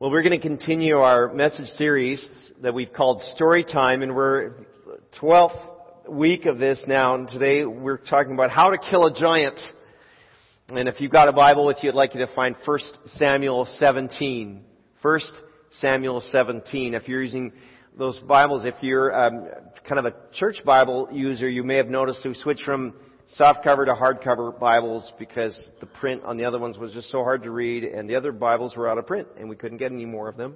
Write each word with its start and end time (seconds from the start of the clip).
Well, 0.00 0.10
we're 0.10 0.22
going 0.22 0.40
to 0.40 0.44
continue 0.44 0.96
our 0.96 1.32
message 1.32 1.68
series 1.78 2.20
that 2.62 2.74
we've 2.74 2.92
called 2.92 3.22
Story 3.36 3.62
Time, 3.62 4.02
and 4.02 4.12
we're 4.12 4.66
12th 5.22 6.08
week 6.08 6.46
of 6.46 6.58
this 6.58 6.82
now, 6.88 7.14
and 7.14 7.28
today 7.28 7.64
we're 7.64 7.98
talking 7.98 8.32
about 8.32 8.50
how 8.50 8.70
to 8.70 8.76
kill 8.90 9.06
a 9.06 9.14
giant. 9.14 9.56
And 10.68 10.88
if 10.88 11.00
you've 11.00 11.12
got 11.12 11.28
a 11.28 11.32
Bible 11.32 11.64
with 11.64 11.76
you, 11.82 11.90
I'd 11.90 11.94
like 11.94 12.12
you 12.12 12.26
to 12.26 12.34
find 12.34 12.56
1 12.64 12.78
Samuel 13.06 13.68
17. 13.78 14.64
1 15.00 15.20
Samuel 15.78 16.22
17. 16.28 16.94
If 16.94 17.06
you're 17.06 17.22
using 17.22 17.52
those 17.96 18.18
Bibles, 18.18 18.64
if 18.64 18.74
you're 18.80 19.14
um, 19.14 19.46
kind 19.88 20.04
of 20.04 20.06
a 20.06 20.14
church 20.32 20.56
Bible 20.64 21.08
user, 21.12 21.48
you 21.48 21.62
may 21.62 21.76
have 21.76 21.86
noticed 21.86 22.26
we 22.26 22.34
switched 22.34 22.64
from 22.64 22.94
softcover 23.38 23.86
to 23.86 23.94
hardcover 23.94 24.58
Bibles 24.58 25.12
because 25.18 25.70
the 25.80 25.86
print 25.86 26.22
on 26.24 26.36
the 26.36 26.44
other 26.44 26.58
ones 26.58 26.78
was 26.78 26.92
just 26.92 27.10
so 27.10 27.22
hard 27.22 27.42
to 27.44 27.50
read 27.50 27.84
and 27.84 28.08
the 28.08 28.14
other 28.14 28.32
Bibles 28.32 28.76
were 28.76 28.88
out 28.88 28.98
of 28.98 29.06
print 29.06 29.28
and 29.38 29.48
we 29.48 29.56
couldn't 29.56 29.78
get 29.78 29.92
any 29.92 30.04
more 30.04 30.28
of 30.28 30.36
them. 30.36 30.54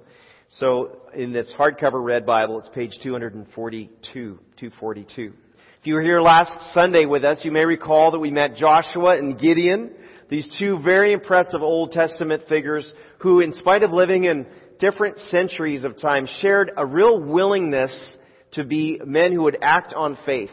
So 0.49 0.97
in 1.13 1.31
this 1.31 1.51
hardcover 1.57 2.03
red 2.03 2.25
Bible, 2.25 2.59
it's 2.59 2.69
page 2.69 2.97
242, 3.01 3.89
242. 4.13 5.33
If 5.79 5.87
you 5.87 5.93
were 5.95 6.01
here 6.01 6.21
last 6.21 6.73
Sunday 6.73 7.05
with 7.05 7.23
us, 7.23 7.41
you 7.43 7.51
may 7.51 7.65
recall 7.65 8.11
that 8.11 8.19
we 8.19 8.31
met 8.31 8.55
Joshua 8.55 9.17
and 9.17 9.39
Gideon, 9.39 9.91
these 10.29 10.49
two 10.59 10.79
very 10.83 11.11
impressive 11.11 11.61
Old 11.61 11.91
Testament 11.91 12.43
figures 12.49 12.91
who, 13.19 13.39
in 13.39 13.53
spite 13.53 13.83
of 13.83 13.91
living 13.91 14.25
in 14.25 14.45
different 14.79 15.17
centuries 15.19 15.83
of 15.83 15.99
time, 15.99 16.27
shared 16.39 16.71
a 16.77 16.85
real 16.85 17.21
willingness 17.21 18.15
to 18.51 18.63
be 18.63 18.99
men 19.05 19.31
who 19.31 19.43
would 19.43 19.57
act 19.61 19.93
on 19.93 20.17
faith 20.25 20.51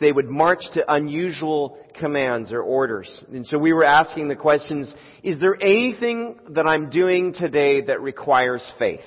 they 0.00 0.12
would 0.12 0.28
march 0.28 0.62
to 0.74 0.92
unusual 0.92 1.78
commands 1.98 2.52
or 2.52 2.62
orders. 2.62 3.24
And 3.32 3.46
so 3.46 3.58
we 3.58 3.72
were 3.72 3.84
asking 3.84 4.28
the 4.28 4.36
questions, 4.36 4.92
is 5.22 5.40
there 5.40 5.60
anything 5.60 6.38
that 6.50 6.66
I'm 6.66 6.90
doing 6.90 7.32
today 7.32 7.82
that 7.82 8.00
requires 8.00 8.64
faith? 8.78 9.00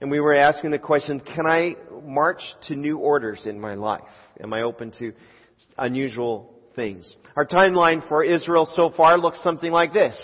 And 0.00 0.10
we 0.10 0.20
were 0.20 0.34
asking 0.34 0.70
the 0.70 0.78
question, 0.78 1.20
can 1.20 1.46
I 1.46 1.76
march 2.02 2.40
to 2.68 2.74
new 2.74 2.98
orders 2.98 3.46
in 3.46 3.60
my 3.60 3.74
life? 3.74 4.02
Am 4.42 4.52
I 4.52 4.62
open 4.62 4.92
to 4.98 5.12
unusual 5.78 6.54
things? 6.74 7.14
Our 7.36 7.46
timeline 7.46 8.06
for 8.08 8.22
Israel 8.22 8.68
so 8.74 8.90
far 8.96 9.18
looks 9.18 9.42
something 9.42 9.70
like 9.70 9.92
this. 9.92 10.16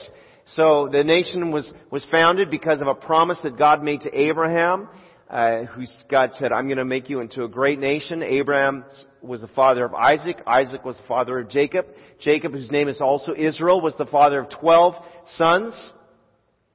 So 0.55 0.89
the 0.91 1.05
nation 1.05 1.53
was, 1.53 1.71
was 1.91 2.07
founded 2.11 2.51
because 2.51 2.81
of 2.81 2.89
a 2.89 2.95
promise 2.95 3.39
that 3.45 3.57
God 3.57 3.83
made 3.83 4.01
to 4.03 4.15
Abraham 4.15 4.89
uh, 5.31 5.65
who 5.65 5.85
God 6.11 6.31
said, 6.33 6.53
I'm 6.53 6.67
going 6.67 6.79
to 6.79 6.85
make 6.85 7.09
you 7.09 7.21
into 7.21 7.45
a 7.45 7.49
great 7.49 7.79
nation. 7.79 8.23
Abraham 8.23 8.85
was 9.23 9.41
the 9.41 9.49
father 9.49 9.85
of 9.85 9.95
Isaac. 9.95 10.43
Isaac 10.47 10.85
was 10.85 10.97
the 10.97 11.07
father 11.07 11.39
of 11.39 11.49
Jacob. 11.49 11.87
Jacob, 12.19 12.53
whose 12.53 12.71
name 12.71 12.89
is 12.89 13.01
also 13.01 13.33
Israel, 13.37 13.81
was 13.81 13.95
the 13.97 14.07
father 14.07 14.41
of 14.41 14.51
12 14.61 14.95
sons. 15.35 15.93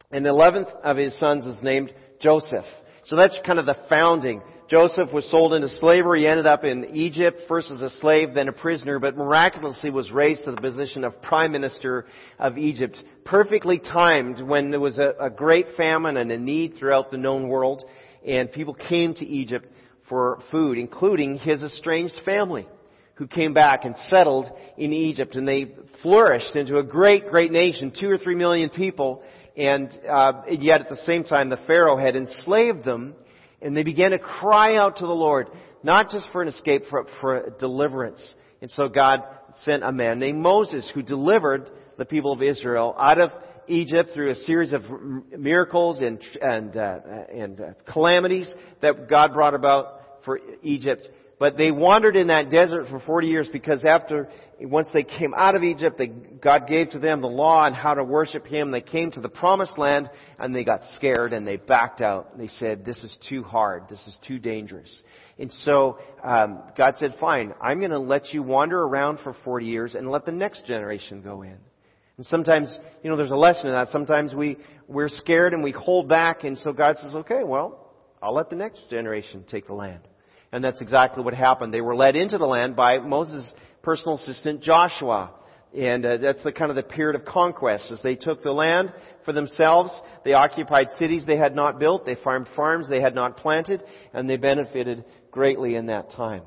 And 0.10 0.26
the 0.26 0.30
11th 0.30 0.72
of 0.84 0.96
his 0.96 1.20
sons 1.20 1.46
is 1.46 1.62
named 1.62 1.94
Joseph. 2.22 2.66
So 3.04 3.18
that's 3.18 3.38
kind 3.46 3.60
of 3.60 3.66
the 3.66 3.76
founding. 3.90 4.42
Joseph 4.70 5.14
was 5.14 5.30
sold 5.30 5.54
into 5.54 5.70
slavery. 5.70 6.22
He 6.22 6.28
ended 6.28 6.48
up 6.48 6.64
in 6.64 6.86
Egypt, 6.96 7.42
first 7.48 7.70
as 7.70 7.82
a 7.82 7.90
slave, 7.90 8.34
then 8.34 8.48
a 8.48 8.54
prisoner, 8.54 9.00
but 9.00 9.18
miraculously 9.18 9.92
was 9.92 10.12
raised 10.12 10.46
to 10.46 10.52
the 10.52 10.62
position 10.62 11.04
of 11.04 11.22
prime 11.22 11.52
minister 11.52 12.06
of 12.40 12.58
Egypt. 12.58 12.98
Perfectly 13.26 13.80
timed 13.80 14.42
when 14.42 14.72
there 14.72 14.80
was 14.80 14.98
a, 14.98 15.14
a 15.20 15.30
great 15.30 15.68
famine 15.78 16.18
and 16.18 16.32
a 16.32 16.38
need 16.38 16.78
throughout 16.80 17.12
the 17.12 17.18
known 17.18 17.48
world 17.50 17.84
and 18.26 18.52
people 18.52 18.74
came 18.74 19.14
to 19.16 19.26
Egypt 19.26 19.68
for 20.10 20.40
food, 20.52 20.78
including 20.78 21.38
his 21.38 21.64
estranged 21.64 22.20
family, 22.26 22.68
who 23.16 23.28
came 23.28 23.54
back 23.54 23.86
and 23.86 23.96
settled 24.10 24.52
in 24.78 24.92
Egypt, 24.92 25.36
and 25.36 25.48
they 25.48 25.74
flourished 26.02 26.56
into 26.56 26.78
a 26.78 26.84
great, 26.84 27.30
great 27.30 27.52
nation, 27.52 27.94
two 27.98 28.10
or 28.10 28.18
three 28.18 28.36
million 28.36 28.70
people, 28.70 29.24
and 29.56 29.90
uh, 30.10 30.42
yet 30.50 30.82
at 30.82 30.90
the 30.90 30.98
same 30.98 31.24
time 31.24 31.50
the 31.50 31.58
Pharaoh 31.66 31.98
had 31.98 32.16
enslaved 32.16 32.84
them, 32.84 33.16
and 33.62 33.76
they 33.76 33.84
began 33.84 34.12
to 34.12 34.20
cry 34.20 34.76
out 34.76 34.98
to 34.98 35.06
the 35.06 35.14
Lord, 35.14 35.48
not 35.82 36.10
just 36.10 36.30
for 36.32 36.42
an 36.42 36.50
escape, 36.50 36.84
for, 36.90 37.06
for 37.22 37.56
deliverance. 37.60 38.36
And 38.62 38.70
so 38.70 38.90
God 38.90 39.22
sent 39.62 39.84
a 39.84 39.92
man 39.92 40.20
named 40.20 40.42
Moses 40.42 40.92
who 40.94 41.02
delivered 41.02 41.70
the 41.98 42.06
people 42.06 42.34
of 42.34 42.42
Israel 42.42 42.96
out 43.00 43.20
of 43.20 43.32
Egypt 43.68 44.12
through 44.14 44.32
a 44.32 44.36
series 44.36 44.74
of 44.74 44.82
miracles 45.38 46.00
and 46.00 46.22
and 46.42 46.76
uh, 46.76 47.00
and 47.34 47.60
uh, 47.60 47.64
calamities 47.92 48.52
that 48.82 49.10
God 49.10 49.34
brought 49.34 49.54
about 49.54 50.02
for 50.24 50.40
Egypt. 50.64 51.08
But 51.38 51.58
they 51.58 51.70
wandered 51.70 52.16
in 52.16 52.28
that 52.28 52.50
desert 52.50 52.88
for 52.90 53.00
40 53.02 53.28
years 53.28 53.50
because 53.52 53.84
after, 53.84 54.30
once 54.62 54.88
they 54.94 55.04
came 55.04 55.34
out 55.36 55.56
of 55.56 55.64
Egypt, 55.64 55.98
they, 55.98 56.08
God 56.08 56.66
gave 56.66 56.92
to 56.92 57.00
them 57.00 57.20
the 57.20 57.28
law 57.28 57.66
and 57.66 57.76
how 57.76 57.94
to 57.94 58.06
worship 58.06 58.48
Him. 58.48 58.72
They 58.72 58.80
came 58.80 59.12
to 59.12 59.20
the 59.20 59.28
promised 59.28 59.78
land 59.78 60.10
and 60.40 60.56
they 60.56 60.64
got 60.64 60.82
scared 60.94 61.34
and 61.34 61.46
they 61.46 61.58
backed 61.58 62.00
out. 62.00 62.38
They 62.38 62.48
said, 62.48 62.86
this 62.86 63.04
is 63.04 63.18
too 63.28 63.44
hard. 63.44 63.90
This 63.90 64.00
is 64.08 64.18
too 64.26 64.40
dangerous. 64.40 65.04
And 65.38 65.52
so, 65.52 65.98
um, 66.24 66.64
God 66.78 66.94
said, 66.98 67.16
fine, 67.20 67.54
I'm 67.62 67.80
going 67.80 67.92
to 67.92 68.00
let 68.00 68.34
you 68.34 68.42
wander 68.42 68.82
around 68.82 69.20
for 69.22 69.36
40 69.44 69.66
years 69.66 69.96
and 69.96 70.10
let 70.10 70.26
the 70.26 70.32
next 70.32 70.66
generation 70.66 71.22
go 71.22 71.42
in. 71.42 71.58
And 72.18 72.26
sometimes, 72.26 72.78
you 73.04 73.10
know, 73.10 73.18
there's 73.18 73.32
a 73.32 73.36
lesson 73.36 73.68
in 73.68 73.74
that. 73.74 73.90
Sometimes 73.90 74.34
we, 74.34 74.58
we're 74.88 75.10
scared 75.10 75.54
and 75.54 75.64
we 75.64 75.72
hold 75.72 76.08
back 76.08 76.44
and 76.44 76.58
so 76.58 76.72
God 76.72 76.98
says, 77.00 77.16
okay, 77.16 77.44
well, 77.44 77.92
I'll 78.22 78.34
let 78.34 78.50
the 78.50 78.56
next 78.56 78.90
generation 78.90 79.44
take 79.50 79.68
the 79.68 79.74
land. 79.74 80.02
And 80.52 80.64
that's 80.64 80.82
exactly 80.82 81.24
what 81.24 81.34
happened. 81.34 81.74
They 81.74 81.82
were 81.82 81.96
led 81.96 82.16
into 82.16 82.38
the 82.38 82.46
land 82.46 82.76
by 82.76 83.00
Moses' 83.00 83.46
personal 83.82 84.16
assistant 84.16 84.62
Joshua. 84.62 85.32
And 85.78 86.06
uh, 86.06 86.18
that's 86.18 86.42
the 86.44 86.54
kind 86.54 86.70
of 86.70 86.78
the 86.78 86.84
period 86.84 87.20
of 87.20 87.28
conquest. 87.28 87.92
As 87.92 88.02
they 88.02 88.16
took 88.16 88.42
the 88.42 88.52
land 88.52 88.94
for 89.26 89.34
themselves, 89.34 89.92
they 90.24 90.32
occupied 90.32 90.88
cities 90.98 91.26
they 91.26 91.36
had 91.36 91.54
not 91.54 91.80
built, 91.80 92.06
they 92.06 92.16
farmed 92.16 92.48
farms 92.56 92.88
they 92.88 93.02
had 93.02 93.14
not 93.14 93.36
planted, 93.36 93.84
and 94.14 94.30
they 94.30 94.38
benefited 94.38 95.04
greatly 95.32 95.76
in 95.76 95.88
that 95.88 96.12
time. 96.12 96.44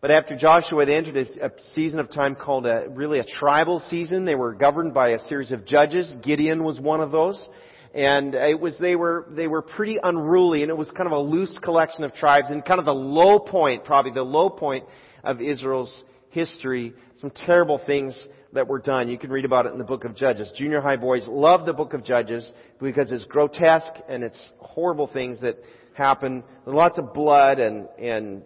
But 0.00 0.12
after 0.12 0.36
Joshua, 0.36 0.86
they 0.86 0.94
entered 0.94 1.16
a, 1.16 1.50
season 1.74 1.98
of 1.98 2.10
time 2.12 2.36
called 2.36 2.66
a, 2.66 2.86
really 2.88 3.18
a 3.18 3.24
tribal 3.24 3.80
season. 3.90 4.24
They 4.24 4.36
were 4.36 4.54
governed 4.54 4.94
by 4.94 5.10
a 5.10 5.18
series 5.18 5.50
of 5.50 5.66
judges. 5.66 6.12
Gideon 6.22 6.62
was 6.62 6.78
one 6.78 7.00
of 7.00 7.10
those. 7.10 7.48
And 7.94 8.34
it 8.34 8.60
was, 8.60 8.78
they 8.78 8.94
were, 8.94 9.26
they 9.30 9.48
were 9.48 9.62
pretty 9.62 9.98
unruly 10.00 10.62
and 10.62 10.70
it 10.70 10.76
was 10.76 10.90
kind 10.92 11.06
of 11.06 11.12
a 11.12 11.18
loose 11.18 11.56
collection 11.62 12.04
of 12.04 12.14
tribes 12.14 12.48
and 12.50 12.64
kind 12.64 12.78
of 12.78 12.86
the 12.86 12.94
low 12.94 13.40
point, 13.40 13.84
probably 13.84 14.12
the 14.12 14.22
low 14.22 14.50
point 14.50 14.84
of 15.24 15.40
Israel's 15.40 16.04
history. 16.30 16.92
Some 17.20 17.30
terrible 17.30 17.80
things 17.84 18.28
that 18.52 18.68
were 18.68 18.78
done. 18.78 19.08
You 19.08 19.18
can 19.18 19.30
read 19.30 19.44
about 19.44 19.66
it 19.66 19.72
in 19.72 19.78
the 19.78 19.84
book 19.84 20.04
of 20.04 20.14
Judges. 20.14 20.52
Junior 20.56 20.80
high 20.80 20.96
boys 20.96 21.26
love 21.26 21.66
the 21.66 21.72
book 21.72 21.92
of 21.92 22.04
Judges 22.04 22.48
because 22.80 23.10
it's 23.10 23.24
grotesque 23.24 23.94
and 24.08 24.22
it's 24.22 24.52
horrible 24.58 25.10
things 25.12 25.40
that 25.40 25.56
happen. 25.94 26.44
Lots 26.66 26.98
of 26.98 27.12
blood 27.12 27.58
and, 27.58 27.88
and 27.98 28.42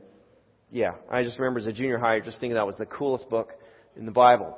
yeah, 0.72 0.92
I 1.10 1.22
just 1.22 1.38
remember 1.38 1.60
as 1.60 1.66
a 1.66 1.72
junior 1.72 1.98
high 1.98 2.18
just 2.20 2.40
thinking 2.40 2.54
that 2.54 2.66
was 2.66 2.76
the 2.78 2.86
coolest 2.86 3.28
book 3.28 3.50
in 3.94 4.06
the 4.06 4.10
Bible. 4.10 4.56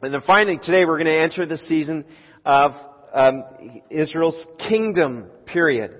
And 0.00 0.12
then 0.12 0.22
finally, 0.26 0.58
today 0.60 0.86
we're 0.86 0.96
going 0.96 1.04
to 1.04 1.20
enter 1.20 1.44
the 1.44 1.58
season 1.68 2.06
of 2.46 2.72
um, 3.14 3.44
Israel's 3.90 4.42
kingdom 4.68 5.26
period. 5.44 5.94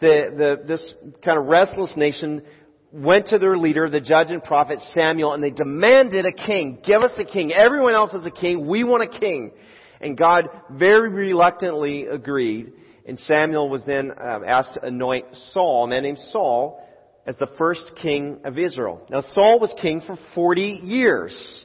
The, 0.00 0.34
the, 0.36 0.66
this 0.66 0.94
kind 1.24 1.38
of 1.38 1.46
restless 1.46 1.96
nation 1.96 2.42
went 2.90 3.28
to 3.28 3.38
their 3.38 3.56
leader, 3.56 3.88
the 3.88 4.00
judge 4.00 4.32
and 4.32 4.42
prophet 4.42 4.80
Samuel, 4.94 5.32
and 5.32 5.42
they 5.42 5.52
demanded 5.52 6.26
a 6.26 6.32
king. 6.32 6.80
Give 6.84 7.02
us 7.02 7.12
a 7.18 7.24
king. 7.24 7.52
Everyone 7.52 7.94
else 7.94 8.12
has 8.12 8.26
a 8.26 8.32
king. 8.32 8.66
We 8.66 8.82
want 8.82 9.04
a 9.04 9.18
king. 9.20 9.52
And 10.00 10.18
God 10.18 10.50
very 10.70 11.08
reluctantly 11.08 12.06
agreed. 12.06 12.72
And 13.06 13.16
Samuel 13.20 13.68
was 13.68 13.82
then 13.86 14.10
uh, 14.10 14.40
asked 14.44 14.74
to 14.74 14.84
anoint 14.84 15.26
Saul, 15.52 15.84
a 15.84 15.88
man 15.88 16.02
named 16.02 16.18
Saul, 16.30 16.82
as 17.26 17.36
the 17.38 17.48
first 17.58 17.92
king 18.00 18.38
of 18.44 18.58
Israel. 18.58 19.04
Now 19.10 19.20
Saul 19.20 19.58
was 19.58 19.74
king 19.80 20.00
for 20.00 20.16
40 20.34 20.80
years. 20.84 21.64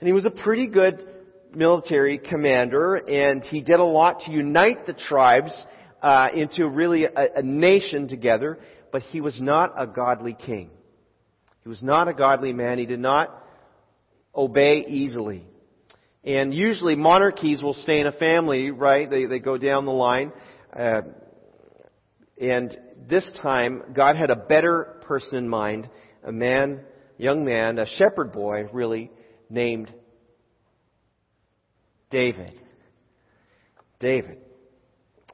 And 0.00 0.06
he 0.06 0.12
was 0.12 0.26
a 0.26 0.30
pretty 0.30 0.68
good 0.68 1.06
military 1.54 2.18
commander 2.18 2.96
and 2.96 3.42
he 3.42 3.62
did 3.62 3.80
a 3.80 3.84
lot 3.84 4.20
to 4.20 4.30
unite 4.30 4.86
the 4.86 4.92
tribes 4.92 5.52
uh, 6.02 6.28
into 6.34 6.68
really 6.68 7.04
a, 7.04 7.12
a 7.36 7.42
nation 7.42 8.06
together, 8.06 8.58
but 8.92 9.02
he 9.02 9.20
was 9.20 9.40
not 9.40 9.72
a 9.76 9.86
godly 9.86 10.34
king. 10.34 10.70
He 11.62 11.68
was 11.68 11.82
not 11.82 12.06
a 12.06 12.14
godly 12.14 12.52
man. 12.52 12.78
He 12.78 12.86
did 12.86 13.00
not 13.00 13.44
obey 14.34 14.84
easily. 14.86 15.44
And 16.22 16.52
usually 16.52 16.94
monarchies 16.94 17.62
will 17.62 17.74
stay 17.74 18.00
in 18.00 18.06
a 18.06 18.12
family, 18.12 18.70
right? 18.70 19.08
They, 19.08 19.26
they 19.26 19.38
go 19.38 19.56
down 19.56 19.86
the 19.86 19.92
line. 19.92 20.32
Uh, 20.78 21.02
and 22.40 22.76
this 23.08 23.30
time, 23.42 23.82
God 23.94 24.16
had 24.16 24.30
a 24.30 24.36
better 24.36 25.00
person 25.02 25.38
in 25.38 25.48
mind, 25.48 25.88
a 26.24 26.32
man, 26.32 26.80
young 27.16 27.44
man, 27.44 27.78
a 27.78 27.86
shepherd 27.86 28.32
boy, 28.32 28.66
really, 28.72 29.10
named 29.50 29.92
David. 32.10 32.60
David. 34.00 34.38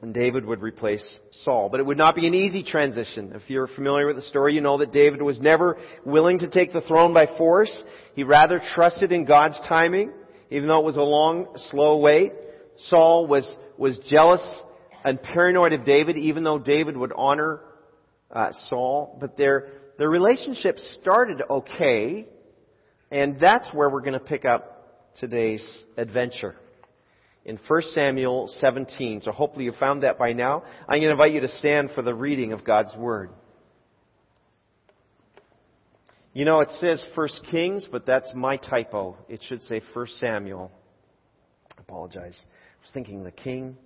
And 0.01 0.13
David 0.13 0.45
would 0.45 0.61
replace 0.61 1.05
Saul. 1.31 1.69
But 1.71 1.81
it 1.81 1.87
would 1.87 1.97
not 1.97 2.15
be 2.15 2.27
an 2.27 2.35
easy 2.35 2.63
transition. 2.63 3.33
If 3.35 3.49
you're 3.49 3.69
familiar 3.69 4.07
with 4.07 4.17
the 4.17 4.23
story, 4.23 4.55
you 4.55 4.61
know 4.61 4.79
that 4.79 4.93
David 4.93 5.23
was 5.23 5.41
never 5.41 5.79
willing 6.05 6.39
to 6.41 6.51
take 6.51 6.73
the 6.73 6.83
throne 6.83 7.15
by 7.15 7.27
force. 7.39 7.83
He 8.15 8.25
rather 8.25 8.61
trusted 8.75 9.13
in 9.13 9.25
God's 9.25 9.59
timing, 9.69 10.13
even 10.51 10.69
though 10.69 10.81
it 10.81 10.85
was 10.85 10.97
a 10.97 11.01
long, 11.01 11.47
slow 11.71 11.99
wait. 11.99 12.33
Saul 12.89 13.27
was, 13.27 13.49
was 13.79 13.99
jealous 14.11 14.43
and 15.05 15.23
paranoid 15.23 15.75
of 15.75 15.85
David, 15.85 16.17
even 16.17 16.45
though 16.45 16.59
David 16.59 16.97
would 16.97 17.13
honor 17.15 17.61
uh, 18.31 18.51
Saul. 18.69 19.19
But 19.21 19.37
their, 19.37 19.69
their 19.99 20.09
relationship 20.09 20.79
started 20.79 21.43
okay, 21.49 22.27
and 23.11 23.39
that's 23.39 23.69
where 23.73 23.91
we're 23.91 24.01
going 24.01 24.15
to 24.15 24.21
pick 24.21 24.45
up 24.45 25.15
today's 25.21 25.65
adventure. 25.97 26.57
In 27.45 27.59
1 27.69 27.83
Samuel 27.93 28.49
17. 28.61 29.21
So 29.23 29.31
hopefully 29.31 29.67
you 29.67 29.73
found 29.79 30.03
that 30.03 30.19
by 30.19 30.33
now. 30.33 30.63
I'm 30.89 30.99
going 30.99 31.09
to 31.09 31.11
invite 31.11 31.33
you 31.33 31.43
to 31.43 31.49
stand 31.49 31.91
for 31.95 32.01
the 32.01 32.15
reading 32.15 32.55
of 32.55 32.65
God's 32.65 32.97
Word. 32.97 33.31
You 36.33 36.47
know, 36.47 36.61
it 36.61 36.71
says 36.81 37.05
1 37.15 37.29
Kings, 37.51 37.87
but 37.93 38.07
that's 38.07 38.33
my 38.35 38.57
typo. 38.57 39.19
It 39.29 39.43
should 39.47 39.63
say 39.63 39.83
1 39.93 40.07
Samuel. 40.19 40.73
I 41.77 41.83
apologize. 41.83 42.35
I 42.35 42.83
was 42.83 42.91
thinking 42.95 43.23
the 43.23 43.31
king. 43.31 43.77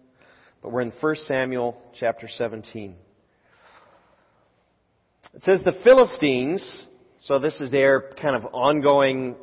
But 0.62 0.72
we're 0.72 0.80
in 0.82 0.92
1 1.00 1.16
Samuel 1.26 1.80
chapter 1.98 2.28
17. 2.28 2.96
It 5.34 5.42
says 5.42 5.62
the 5.64 5.78
Philistines, 5.84 6.86
so 7.20 7.38
this 7.38 7.60
is 7.60 7.70
their 7.70 8.12
kind 8.20 8.34
of 8.34 8.46
ongoing 8.52 9.36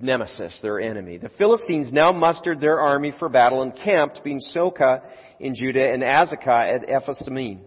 nemesis, 0.00 0.58
their 0.62 0.80
enemy. 0.80 1.18
The 1.18 1.28
Philistines 1.38 1.92
now 1.92 2.12
mustered 2.12 2.60
their 2.60 2.80
army 2.80 3.12
for 3.18 3.28
battle 3.28 3.62
and 3.62 3.72
camped 3.84 4.16
between 4.16 4.40
Socoh 4.52 5.00
in 5.38 5.54
Judah 5.54 5.92
and 5.92 6.02
Azekah 6.02 6.74
at 6.74 6.90
Ephes-dammim. 6.90 7.60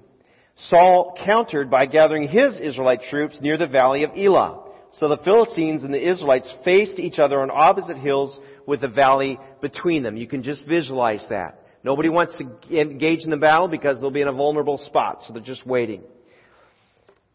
Saul 0.57 1.17
countered 1.25 1.69
by 1.69 1.85
gathering 1.85 2.27
his 2.27 2.59
Israelite 2.59 3.01
troops 3.09 3.39
near 3.41 3.57
the 3.57 3.67
valley 3.67 4.03
of 4.03 4.11
Elah. 4.17 4.63
So 4.93 5.07
the 5.07 5.17
Philistines 5.17 5.83
and 5.83 5.93
the 5.93 6.09
Israelites 6.09 6.53
faced 6.65 6.99
each 6.99 7.19
other 7.19 7.41
on 7.41 7.51
opposite 7.51 7.97
hills 7.97 8.37
with 8.65 8.83
a 8.83 8.87
valley 8.89 9.37
between 9.61 10.03
them. 10.03 10.17
You 10.17 10.27
can 10.27 10.43
just 10.43 10.65
visualize 10.65 11.25
that. 11.29 11.64
Nobody 11.85 12.09
wants 12.09 12.35
to 12.37 12.79
engage 12.81 13.25
in 13.25 13.29
the 13.29 13.37
battle 13.37 13.67
because 13.67 14.01
they'll 14.01 14.09
be 14.09 14.21
in 14.21 14.27
a 14.27 14.33
vulnerable 14.33 14.79
spot, 14.79 15.21
so 15.21 15.33
they're 15.33 15.43
just 15.43 15.67
waiting. 15.67 16.01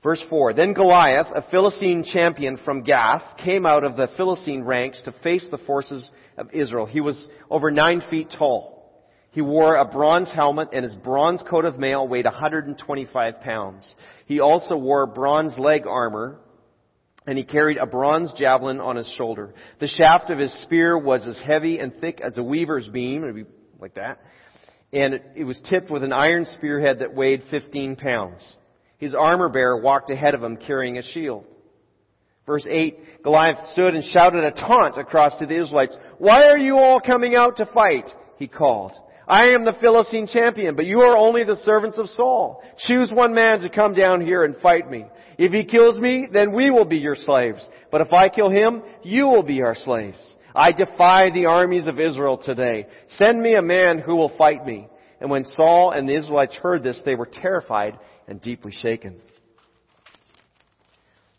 Verse 0.02 0.20
4, 0.28 0.54
Then 0.54 0.72
Goliath, 0.72 1.28
a 1.32 1.48
Philistine 1.52 2.02
champion 2.02 2.56
from 2.64 2.82
Gath, 2.82 3.22
came 3.44 3.64
out 3.64 3.84
of 3.84 3.96
the 3.96 4.08
Philistine 4.16 4.64
ranks 4.64 5.00
to 5.02 5.12
face 5.22 5.46
the 5.52 5.58
forces 5.58 6.10
of 6.36 6.50
Israel. 6.52 6.84
He 6.84 7.00
was 7.00 7.28
over 7.48 7.70
nine 7.70 8.02
feet 8.10 8.34
tall. 8.36 9.06
He 9.30 9.40
wore 9.40 9.76
a 9.76 9.84
bronze 9.84 10.32
helmet 10.32 10.70
and 10.72 10.82
his 10.82 10.96
bronze 10.96 11.44
coat 11.48 11.64
of 11.64 11.78
mail 11.78 12.08
weighed 12.08 12.24
125 12.24 13.40
pounds. 13.42 13.94
He 14.26 14.40
also 14.40 14.76
wore 14.76 15.06
bronze 15.06 15.56
leg 15.58 15.86
armor 15.86 16.40
and 17.24 17.38
he 17.38 17.44
carried 17.44 17.76
a 17.76 17.86
bronze 17.86 18.32
javelin 18.36 18.80
on 18.80 18.96
his 18.96 19.06
shoulder. 19.16 19.54
The 19.78 19.86
shaft 19.86 20.30
of 20.30 20.38
his 20.38 20.52
spear 20.64 20.98
was 20.98 21.24
as 21.24 21.38
heavy 21.38 21.78
and 21.78 21.94
thick 22.00 22.20
as 22.20 22.36
a 22.36 22.42
weaver's 22.42 22.88
beam, 22.88 23.22
it'd 23.22 23.36
be 23.36 23.44
like 23.80 23.94
that, 23.94 24.20
and 24.92 25.14
it, 25.14 25.24
it 25.36 25.44
was 25.44 25.60
tipped 25.68 25.90
with 25.90 26.02
an 26.02 26.12
iron 26.12 26.44
spearhead 26.44 27.00
that 27.00 27.14
weighed 27.14 27.42
15 27.50 27.96
pounds. 27.96 28.56
His 28.98 29.14
armor 29.14 29.48
bearer 29.48 29.80
walked 29.80 30.10
ahead 30.10 30.34
of 30.34 30.42
him 30.42 30.56
carrying 30.56 30.98
a 30.98 31.02
shield. 31.02 31.44
Verse 32.46 32.66
8, 32.68 33.22
Goliath 33.22 33.66
stood 33.72 33.94
and 33.94 34.04
shouted 34.04 34.44
a 34.44 34.50
taunt 34.50 34.96
across 34.96 35.36
to 35.38 35.46
the 35.46 35.62
Israelites. 35.62 35.96
Why 36.18 36.46
are 36.46 36.58
you 36.58 36.76
all 36.76 37.00
coming 37.00 37.36
out 37.36 37.58
to 37.58 37.66
fight? 37.66 38.10
He 38.38 38.48
called. 38.48 38.92
I 39.28 39.50
am 39.50 39.64
the 39.64 39.76
Philistine 39.80 40.26
champion, 40.26 40.74
but 40.74 40.86
you 40.86 41.00
are 41.00 41.16
only 41.16 41.44
the 41.44 41.60
servants 41.64 41.98
of 41.98 42.08
Saul. 42.16 42.62
Choose 42.78 43.12
one 43.12 43.32
man 43.32 43.60
to 43.60 43.68
come 43.68 43.94
down 43.94 44.20
here 44.20 44.42
and 44.42 44.56
fight 44.56 44.90
me. 44.90 45.06
If 45.38 45.52
he 45.52 45.64
kills 45.64 45.98
me, 45.98 46.26
then 46.30 46.52
we 46.52 46.70
will 46.70 46.84
be 46.84 46.96
your 46.96 47.14
slaves. 47.14 47.64
But 47.92 48.00
if 48.00 48.12
I 48.12 48.28
kill 48.28 48.50
him, 48.50 48.82
you 49.04 49.28
will 49.28 49.44
be 49.44 49.62
our 49.62 49.76
slaves. 49.76 50.18
I 50.54 50.72
defy 50.72 51.30
the 51.30 51.46
armies 51.46 51.86
of 51.86 52.00
Israel 52.00 52.38
today. 52.38 52.86
Send 53.16 53.40
me 53.40 53.54
a 53.54 53.62
man 53.62 53.98
who 53.98 54.16
will 54.16 54.36
fight 54.36 54.64
me. 54.66 54.88
And 55.20 55.30
when 55.30 55.44
Saul 55.44 55.90
and 55.90 56.08
the 56.08 56.16
Israelites 56.16 56.56
heard 56.56 56.82
this, 56.82 57.00
they 57.04 57.14
were 57.14 57.28
terrified 57.30 57.98
and 58.26 58.40
deeply 58.40 58.72
shaken. 58.72 59.20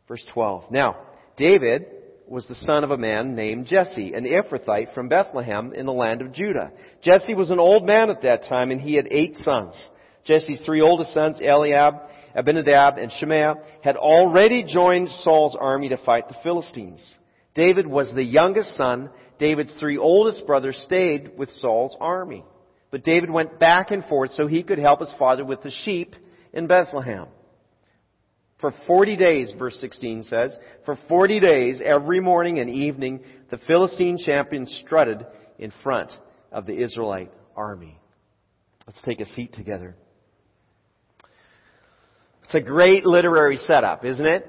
Verse 0.08 0.24
12. 0.34 0.72
Now, 0.72 0.98
David 1.38 1.86
was 2.28 2.46
the 2.48 2.56
son 2.56 2.84
of 2.84 2.92
a 2.92 2.98
man 2.98 3.36
named 3.36 3.66
Jesse, 3.66 4.14
an 4.14 4.26
Ephrathite 4.26 4.94
from 4.94 5.10
Bethlehem 5.10 5.74
in 5.74 5.86
the 5.86 5.94
land 5.94 6.22
of 6.22 6.32
Judah. 6.32 6.72
Jesse 7.02 7.34
was 7.34 7.50
an 7.50 7.60
old 7.60 7.86
man 7.86 8.10
at 8.10 8.22
that 8.22 8.46
time 8.46 8.72
and 8.72 8.80
he 8.80 8.96
had 8.96 9.08
eight 9.12 9.36
sons. 9.38 9.76
Jesse's 10.24 10.62
three 10.66 10.82
oldest 10.82 11.14
sons, 11.14 11.42
Eliab, 11.42 11.96
Abinadab, 12.36 12.98
and 12.98 13.12
Shimea, 13.12 13.56
had 13.84 13.98
already 13.98 14.64
joined 14.64 15.10
Saul's 15.10 15.58
army 15.60 15.90
to 15.90 15.98
fight 15.98 16.28
the 16.28 16.38
Philistines. 16.44 17.04
David 17.54 17.88
was 17.88 18.12
the 18.14 18.24
youngest 18.24 18.76
son. 18.78 19.10
David's 19.40 19.74
three 19.80 19.98
oldest 19.98 20.46
brothers 20.46 20.80
stayed 20.86 21.38
with 21.38 21.50
Saul's 21.52 21.98
army. 22.00 22.46
But 22.92 23.04
David 23.04 23.30
went 23.30 23.60
back 23.60 23.92
and 23.92 24.04
forth 24.06 24.32
so 24.34 24.48
he 24.48 24.64
could 24.64 24.80
help 24.80 25.00
his 25.00 25.14
father 25.18 25.46
with 25.46 25.64
the 25.64 25.72
sheep 25.84 26.16
in 26.54 26.68
Bethlehem. 26.68 27.28
For 28.60 28.72
40 28.86 29.18
days, 29.18 29.52
verse 29.58 29.76
16 29.82 30.24
says, 30.24 30.56
for 30.86 30.98
40 31.10 31.40
days, 31.40 31.82
every 31.84 32.20
morning 32.20 32.60
and 32.60 32.70
evening, 32.70 33.22
the 33.50 33.58
Philistine 33.58 34.18
champion 34.24 34.68
strutted 34.68 35.26
in 35.58 35.74
front 35.82 36.12
of 36.52 36.68
the 36.68 36.80
Israelite 36.80 37.32
army. 37.56 37.98
Let's 38.86 39.02
take 39.04 39.20
a 39.20 39.26
seat 39.26 39.54
together. 39.54 39.96
It's 42.44 42.54
a 42.54 42.62
great 42.62 43.06
literary 43.06 43.58
setup, 43.58 44.06
isn't 44.06 44.26
it? 44.26 44.46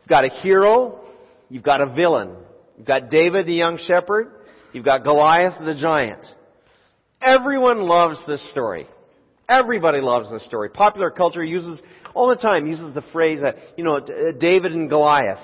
You've 0.00 0.08
got 0.08 0.24
a 0.24 0.28
hero, 0.42 1.00
you've 1.48 1.62
got 1.62 1.80
a 1.80 1.94
villain. 1.94 2.36
You've 2.76 2.86
got 2.86 3.10
David 3.10 3.46
the 3.46 3.54
young 3.54 3.78
shepherd, 3.78 4.32
you've 4.72 4.84
got 4.84 5.04
Goliath 5.04 5.54
the 5.64 5.76
giant. 5.80 6.24
Everyone 7.20 7.82
loves 7.82 8.18
this 8.26 8.48
story. 8.50 8.86
Everybody 9.48 10.00
loves 10.00 10.30
this 10.30 10.44
story. 10.46 10.70
Popular 10.70 11.10
culture 11.10 11.44
uses 11.44 11.80
all 12.14 12.28
the 12.28 12.36
time 12.36 12.66
uses 12.66 12.94
the 12.94 13.02
phrase 13.12 13.40
that, 13.42 13.56
you 13.76 13.84
know, 13.84 14.00
David 14.38 14.72
and 14.72 14.88
Goliath. 14.88 15.38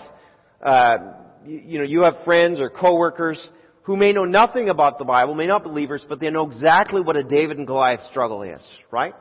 Uh, 0.64 0.96
you, 1.44 1.58
you 1.58 1.78
know, 1.78 1.84
you 1.84 2.02
have 2.02 2.14
friends 2.24 2.60
or 2.60 2.70
coworkers 2.70 3.40
who 3.82 3.96
may 3.96 4.12
know 4.12 4.24
nothing 4.24 4.68
about 4.68 4.98
the 4.98 5.04
Bible, 5.04 5.34
may 5.34 5.46
not 5.46 5.64
be 5.64 5.70
believers, 5.70 6.04
but 6.08 6.20
they 6.20 6.30
know 6.30 6.46
exactly 6.46 7.00
what 7.00 7.16
a 7.16 7.24
David 7.24 7.58
and 7.58 7.66
Goliath 7.66 8.02
struggle 8.10 8.42
is, 8.42 8.64
right? 8.90 9.14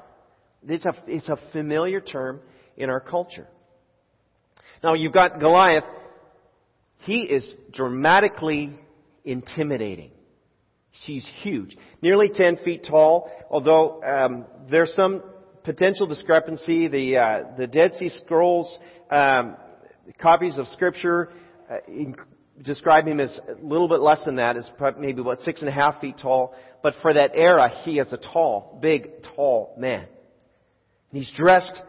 It's 0.68 0.86
a, 0.86 0.94
it's 1.08 1.30
a 1.30 1.38
familiar 1.52 2.02
term 2.02 2.42
in 2.78 2.90
our 2.90 3.00
culture. 3.00 3.48
Now 4.84 4.94
you've 4.94 5.14
got 5.14 5.40
Goliath. 5.40 5.86
He 7.00 7.22
is 7.22 7.54
dramatically 7.72 8.74
intimidating. 9.24 10.12
She's 11.06 11.26
huge. 11.42 11.78
Nearly 12.02 12.30
10 12.34 12.58
feet 12.58 12.86
tall, 12.90 13.32
although 13.50 14.04
um, 14.04 14.46
there's 14.70 14.94
some 14.96 15.24
potential 15.64 16.08
discrepancy. 16.08 16.88
The, 16.88 17.18
uh, 17.18 17.44
the 17.58 17.68
Dead 17.68 17.94
Sea 17.96 18.10
Scrolls 18.10 18.78
um, 19.10 19.56
copies 20.22 20.58
of 20.58 20.68
Scripture 20.68 21.32
uh, 21.70 21.78
describe 22.62 23.08
him 23.08 23.20
as 23.20 23.40
a 23.48 23.64
little 23.64 23.88
bit 23.88 24.02
less 24.02 24.22
than 24.26 24.36
that, 24.36 24.58
as 24.58 24.70
maybe 24.98 25.22
about 25.22 25.42
six 25.42 25.62
and 25.62 25.70
a 25.70 25.74
half 25.74 26.02
feet 26.02 26.18
tall. 26.22 26.54
But 26.84 26.96
for 27.02 27.14
that 27.14 27.32
era, 27.34 27.70
he 27.84 28.00
is 28.00 28.12
a 28.12 28.18
tall, 28.18 28.78
big, 28.82 29.24
tall 29.36 29.76
man. 29.78 30.06
he's 31.12 31.32
dressed 31.36 31.82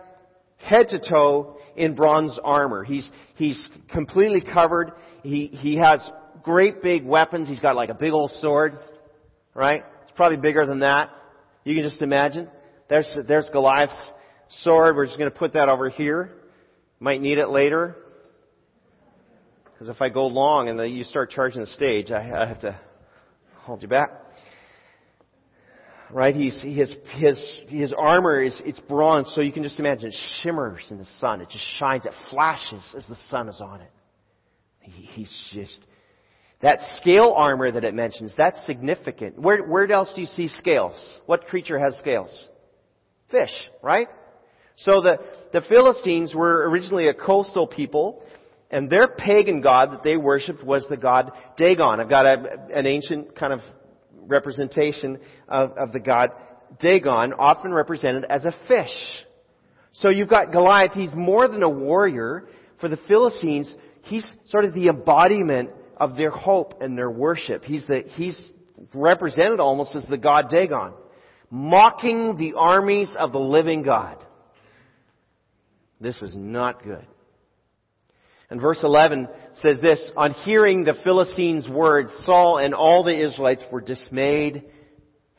head 0.61 0.89
to 0.91 0.99
toe 0.99 1.57
in 1.77 1.95
bronze 1.95 2.39
armor. 2.43 2.85
He's, 2.85 3.11
he's 3.37 3.69
completely 3.93 4.41
covered. 4.41 4.93
He, 5.23 5.47
he 5.47 5.77
has 5.77 6.09
great 6.43 6.83
big 6.83 7.05
weapons. 7.05 7.49
He's 7.49 7.61
got 7.61 7.77
like 7.77 7.89
a 7.89 7.95
big 7.95 8.13
old 8.13 8.31
sword, 8.33 8.79
right? 9.55 9.85
It's 10.03 10.13
probably 10.15 10.39
bigger 10.39 10.67
than 10.67 10.81
that. 10.81 11.11
You 11.65 11.75
can 11.75 11.89
just 11.89 12.03
imagine. 12.03 12.49
There's, 12.89 13.09
there's 13.29 13.49
Goliath's 13.53 14.01
sword. 14.63 14.97
We're 14.97 15.07
just 15.07 15.19
going 15.19 15.31
to 15.31 15.37
put 15.37 15.55
that 15.55 15.69
over 15.69 15.89
here. 15.89 16.33
Might 16.99 17.21
need 17.21 17.39
it 17.39 17.49
later. 17.49 17.97
Because 19.73 19.89
if 19.89 20.03
I 20.03 20.09
go 20.11 20.27
long 20.27 20.69
and 20.69 20.79
then 20.79 20.93
you 20.93 21.05
start 21.05 21.31
charging 21.31 21.61
the 21.61 21.67
stage, 21.69 22.11
I, 22.11 22.43
I 22.43 22.47
have 22.47 22.61
to 22.61 22.79
hold 23.63 23.83
you 23.83 23.89
back. 23.89 24.11
Right? 26.13 26.35
He's, 26.35 26.61
his, 26.63 26.95
his, 27.15 27.59
his 27.69 27.93
armor 27.97 28.43
is, 28.43 28.61
it's 28.65 28.81
bronze, 28.81 29.31
so 29.35 29.41
you 29.41 29.53
can 29.53 29.63
just 29.63 29.79
imagine 29.79 30.09
it 30.09 30.17
shimmers 30.43 30.85
in 30.91 30.99
the 30.99 31.05
sun. 31.21 31.41
It 31.41 31.49
just 31.51 31.65
shines, 31.79 32.05
it 32.05 32.13
flashes 32.31 32.83
as 32.97 33.07
the 33.07 33.17
sun 33.31 33.49
is 33.49 33.61
on 33.61 33.81
it. 33.81 33.91
He, 34.81 35.03
he's 35.03 35.51
just, 35.53 35.79
that 36.63 36.81
scale 37.01 37.35
armor 37.37 37.71
that 37.71 37.85
it 37.85 37.95
mentions, 37.95 38.35
that's 38.37 38.65
significant. 38.67 39.39
Where, 39.39 39.63
where 39.63 39.91
else 39.91 40.13
do 40.15 40.21
you 40.21 40.27
see 40.27 40.49
scales? 40.49 41.19
What 41.27 41.47
creature 41.47 41.79
has 41.79 41.97
scales? 41.99 42.49
Fish, 43.31 43.55
right? 43.81 44.09
So 44.77 45.01
the, 45.03 45.19
the 45.53 45.61
Philistines 45.69 46.35
were 46.35 46.69
originally 46.69 47.09
a 47.09 47.15
coastal 47.15 47.67
people, 47.67 48.23
and 48.71 48.91
their 48.91 49.09
pagan 49.09 49.61
god 49.61 49.93
that 49.93 50.03
they 50.03 50.17
worshipped 50.17 50.65
was 50.65 50.87
the 50.89 50.97
god 50.97 51.31
Dagon. 51.57 52.01
I've 52.01 52.09
got 52.09 52.27
a, 52.27 52.69
an 52.75 52.87
ancient 52.87 53.37
kind 53.37 53.53
of 53.53 53.61
representation 54.31 55.19
of, 55.49 55.73
of 55.73 55.93
the 55.93 56.01
god 56.01 56.31
Dagon, 56.79 57.33
often 57.33 57.73
represented 57.73 58.25
as 58.31 58.45
a 58.45 58.55
fish. 58.69 59.27
So 59.93 60.09
you've 60.09 60.29
got 60.29 60.53
Goliath, 60.53 60.93
he's 60.93 61.15
more 61.17 61.49
than 61.49 61.63
a 61.65 61.69
warrior. 61.69 62.47
For 62.81 62.89
the 62.89 62.99
Philistines, 63.09 63.75
he's 64.03 64.25
sort 64.47 64.65
of 64.65 64.73
the 64.73 64.87
embodiment 64.89 65.71
of 65.97 66.17
their 66.17 66.31
hope 66.31 66.81
and 66.81 66.97
their 66.97 67.11
worship. 67.11 67.65
He's 67.65 67.85
the, 67.87 68.05
he's 68.07 68.51
represented 68.95 69.61
almost 69.61 69.97
as 69.97 70.07
the 70.07 70.17
god 70.17 70.49
Dagon. 70.49 70.93
mocking 71.51 72.37
the 72.37 72.55
armies 72.57 73.11
of 73.19 73.33
the 73.33 73.41
living 73.41 73.83
God. 73.83 74.25
This 76.01 76.21
is 76.23 76.35
not 76.35 76.83
good. 76.83 77.07
And 78.51 78.61
verse 78.61 78.81
11 78.83 79.29
says 79.63 79.81
this, 79.81 80.11
on 80.17 80.33
hearing 80.33 80.83
the 80.83 80.97
Philistines' 81.05 81.69
words, 81.69 82.11
Saul 82.27 82.59
and 82.59 82.75
all 82.75 83.05
the 83.05 83.17
Israelites 83.17 83.63
were 83.71 83.81
dismayed 83.81 84.65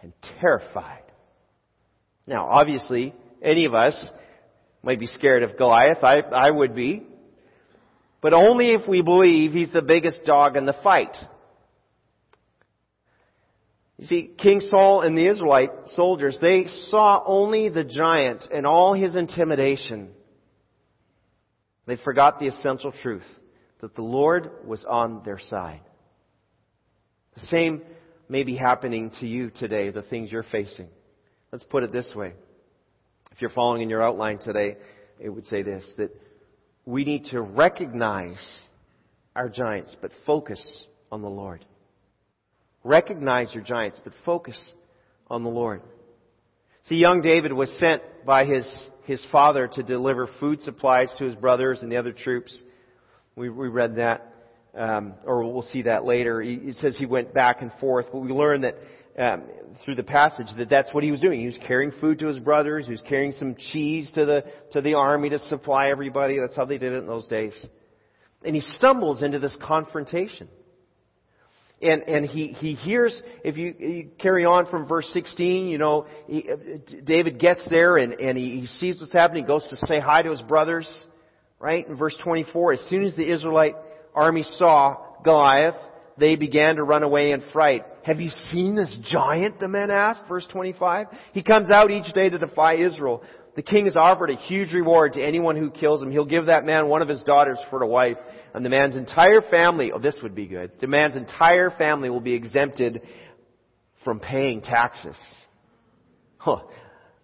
and 0.01 0.13
terrified. 0.39 1.03
Now, 2.25 2.47
obviously, 2.47 3.13
any 3.41 3.65
of 3.65 3.73
us 3.73 3.93
might 4.81 4.99
be 4.99 5.07
scared 5.07 5.43
of 5.43 5.57
Goliath. 5.57 6.03
I, 6.03 6.19
I 6.19 6.49
would 6.49 6.73
be. 6.73 7.05
But 8.21 8.33
only 8.33 8.71
if 8.71 8.87
we 8.87 9.01
believe 9.01 9.51
he's 9.51 9.73
the 9.73 9.81
biggest 9.81 10.23
dog 10.23 10.55
in 10.55 10.65
the 10.65 10.75
fight. 10.81 11.15
You 13.97 14.07
see, 14.07 14.31
King 14.37 14.61
Saul 14.61 15.01
and 15.01 15.17
the 15.17 15.27
Israelite 15.27 15.71
soldiers, 15.87 16.37
they 16.41 16.65
saw 16.87 17.21
only 17.25 17.69
the 17.69 17.83
giant 17.83 18.43
and 18.51 18.65
all 18.65 18.93
his 18.93 19.15
intimidation. 19.15 20.11
They 21.91 21.97
forgot 21.97 22.39
the 22.39 22.47
essential 22.47 22.93
truth 22.93 23.27
that 23.81 23.95
the 23.95 24.01
Lord 24.01 24.49
was 24.65 24.85
on 24.85 25.23
their 25.25 25.39
side. 25.39 25.81
The 27.33 27.45
same 27.47 27.81
may 28.29 28.43
be 28.43 28.55
happening 28.55 29.11
to 29.19 29.27
you 29.27 29.49
today, 29.49 29.89
the 29.89 30.01
things 30.01 30.31
you're 30.31 30.43
facing. 30.43 30.87
Let's 31.51 31.65
put 31.65 31.83
it 31.83 31.91
this 31.91 32.09
way. 32.15 32.31
If 33.33 33.41
you're 33.41 33.49
following 33.49 33.81
in 33.81 33.89
your 33.89 34.01
outline 34.01 34.39
today, 34.39 34.77
it 35.19 35.27
would 35.27 35.45
say 35.47 35.63
this, 35.63 35.83
that 35.97 36.15
we 36.85 37.03
need 37.03 37.25
to 37.25 37.41
recognize 37.41 38.41
our 39.35 39.49
giants, 39.49 39.93
but 40.01 40.11
focus 40.25 40.85
on 41.11 41.21
the 41.21 41.29
Lord. 41.29 41.65
Recognize 42.85 43.53
your 43.53 43.65
giants, 43.65 43.99
but 44.01 44.13
focus 44.23 44.57
on 45.27 45.43
the 45.43 45.49
Lord. 45.49 45.81
See, 46.85 46.95
young 46.95 47.21
David 47.21 47.53
was 47.53 47.69
sent 47.79 48.01
by 48.25 48.45
his, 48.45 48.89
his 49.03 49.23
father 49.31 49.69
to 49.73 49.83
deliver 49.83 50.27
food 50.39 50.61
supplies 50.61 51.13
to 51.17 51.25
his 51.25 51.35
brothers 51.35 51.81
and 51.81 51.91
the 51.91 51.97
other 51.97 52.11
troops. 52.11 52.57
We, 53.35 53.49
we 53.49 53.67
read 53.67 53.97
that, 53.97 54.33
um, 54.75 55.13
or 55.25 55.43
we'll 55.43 55.61
see 55.61 55.83
that 55.83 56.05
later. 56.05 56.41
He, 56.41 56.55
it 56.55 56.75
says 56.77 56.97
he 56.97 57.05
went 57.05 57.33
back 57.33 57.61
and 57.61 57.71
forth, 57.79 58.07
but 58.11 58.19
we 58.19 58.31
learn 58.31 58.61
that 58.61 58.75
um, 59.17 59.43
through 59.83 59.95
the 59.95 60.03
passage 60.03 60.47
that 60.57 60.69
that's 60.69 60.93
what 60.93 61.03
he 61.03 61.11
was 61.11 61.19
doing. 61.19 61.39
He 61.39 61.45
was 61.45 61.59
carrying 61.67 61.91
food 61.99 62.19
to 62.19 62.27
his 62.27 62.39
brothers. 62.39 62.85
He 62.85 62.91
was 62.91 63.03
carrying 63.07 63.33
some 63.33 63.55
cheese 63.55 64.11
to 64.15 64.25
the 64.25 64.43
to 64.71 64.81
the 64.81 64.93
army 64.95 65.29
to 65.29 65.39
supply 65.39 65.89
everybody. 65.89 66.39
That's 66.39 66.55
how 66.55 66.65
they 66.65 66.77
did 66.77 66.93
it 66.93 66.97
in 66.97 67.07
those 67.07 67.27
days. 67.27 67.53
And 68.43 68.55
he 68.55 68.61
stumbles 68.61 69.21
into 69.21 69.39
this 69.39 69.55
confrontation. 69.61 70.47
And, 71.81 72.03
and 72.03 72.25
he, 72.25 72.49
he 72.49 72.75
hears, 72.75 73.19
if 73.43 73.57
you, 73.57 73.73
you 73.79 74.09
carry 74.19 74.45
on 74.45 74.67
from 74.67 74.87
verse 74.87 75.09
16, 75.13 75.67
you 75.67 75.79
know, 75.79 76.05
he, 76.27 76.47
uh, 76.47 76.55
David 77.03 77.39
gets 77.39 77.65
there 77.69 77.97
and, 77.97 78.13
and 78.13 78.37
he, 78.37 78.61
he 78.61 78.67
sees 78.67 78.99
what's 78.99 79.13
happening, 79.13 79.43
he 79.43 79.47
goes 79.47 79.67
to 79.69 79.77
say 79.87 79.99
hi 79.99 80.21
to 80.21 80.29
his 80.29 80.41
brothers, 80.43 80.87
right? 81.59 81.87
In 81.87 81.95
verse 81.95 82.15
24, 82.23 82.73
as 82.73 82.81
soon 82.81 83.03
as 83.03 83.15
the 83.15 83.31
Israelite 83.31 83.75
army 84.13 84.43
saw 84.57 84.97
Goliath, 85.23 85.75
they 86.17 86.35
began 86.35 86.75
to 86.75 86.83
run 86.83 87.01
away 87.01 87.31
in 87.31 87.41
fright. 87.51 87.83
Have 88.03 88.19
you 88.19 88.29
seen 88.51 88.75
this 88.75 88.95
giant? 89.03 89.59
The 89.59 89.67
men 89.67 89.89
asked. 89.89 90.27
Verse 90.27 90.47
25. 90.51 91.07
He 91.33 91.43
comes 91.43 91.71
out 91.71 91.91
each 91.91 92.13
day 92.13 92.29
to 92.29 92.37
defy 92.37 92.75
Israel. 92.75 93.23
The 93.55 93.61
king 93.61 93.85
has 93.85 93.97
offered 93.97 94.29
a 94.29 94.35
huge 94.35 94.73
reward 94.73 95.13
to 95.13 95.23
anyone 95.23 95.57
who 95.57 95.69
kills 95.69 96.01
him. 96.01 96.11
He'll 96.11 96.25
give 96.25 96.45
that 96.45 96.65
man 96.65 96.87
one 96.87 97.01
of 97.01 97.09
his 97.09 97.21
daughters 97.21 97.59
for 97.69 97.83
a 97.83 97.87
wife 97.87 98.17
and 98.53 98.65
the 98.65 98.69
man's 98.69 98.95
entire 98.95 99.41
family, 99.41 99.91
oh, 99.91 99.99
this 99.99 100.17
would 100.23 100.35
be 100.35 100.45
good. 100.45 100.71
The 100.79 100.87
man's 100.87 101.15
entire 101.15 101.69
family 101.69 102.09
will 102.09 102.21
be 102.21 102.33
exempted 102.33 103.01
from 104.03 104.19
paying 104.19 104.61
taxes. 104.61 105.15
Oh, 106.45 106.69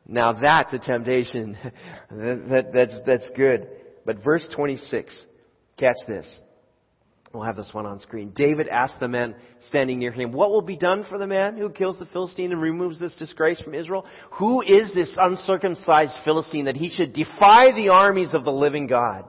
now 0.08 0.34
that's 0.34 0.74
a 0.74 0.80
temptation. 0.80 1.58
that, 2.12 2.50
that, 2.50 2.74
that's, 2.74 2.94
that's 3.06 3.30
good. 3.36 3.68
But 4.06 4.24
verse 4.24 4.48
26, 4.56 5.14
catch 5.78 5.96
this. 6.08 6.28
We'll 7.38 7.46
have 7.46 7.56
this 7.56 7.70
one 7.72 7.86
on 7.86 8.00
screen. 8.00 8.32
David 8.36 8.68
asked 8.68 9.00
the 9.00 9.08
men 9.08 9.36
standing 9.68 10.00
near 10.00 10.12
him, 10.12 10.32
What 10.32 10.50
will 10.50 10.64
be 10.64 10.76
done 10.76 11.06
for 11.08 11.20
the 11.20 11.28
man 11.28 11.56
who 11.56 11.70
kills 11.70 12.00
the 12.00 12.08
Philistine 12.08 12.52
and 12.52 12.60
removes 12.60 13.00
this 13.00 13.14
disgrace 13.14 13.60
from 13.60 13.76
Israel? 13.76 14.08
Who 14.40 14.64
is 14.64 14.92
this 14.96 15.16
uncircumcised 15.22 16.14
Philistine 16.26 16.66
that 16.66 16.76
he 16.76 16.90
should 16.90 17.14
defy 17.14 17.74
the 17.76 17.90
armies 17.90 18.34
of 18.34 18.44
the 18.44 18.52
living 18.52 18.88
God? 18.88 19.26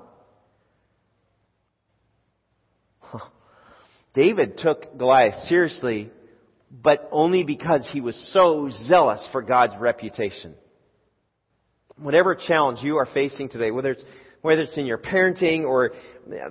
David 4.14 4.56
took 4.56 4.96
Goliath 4.96 5.42
seriously, 5.42 6.10
but 6.70 7.10
only 7.12 7.44
because 7.44 7.86
he 7.92 8.00
was 8.00 8.16
so 8.32 8.70
zealous 8.86 9.28
for 9.32 9.42
God's 9.42 9.74
reputation. 9.78 10.54
Whatever 11.98 12.34
challenge 12.34 12.78
you 12.82 12.96
are 12.96 13.08
facing 13.12 13.50
today, 13.50 13.70
whether 13.70 13.90
it's 13.90 14.04
whether 14.42 14.62
it's 14.62 14.76
in 14.76 14.86
your 14.86 14.98
parenting 14.98 15.64
or 15.64 15.92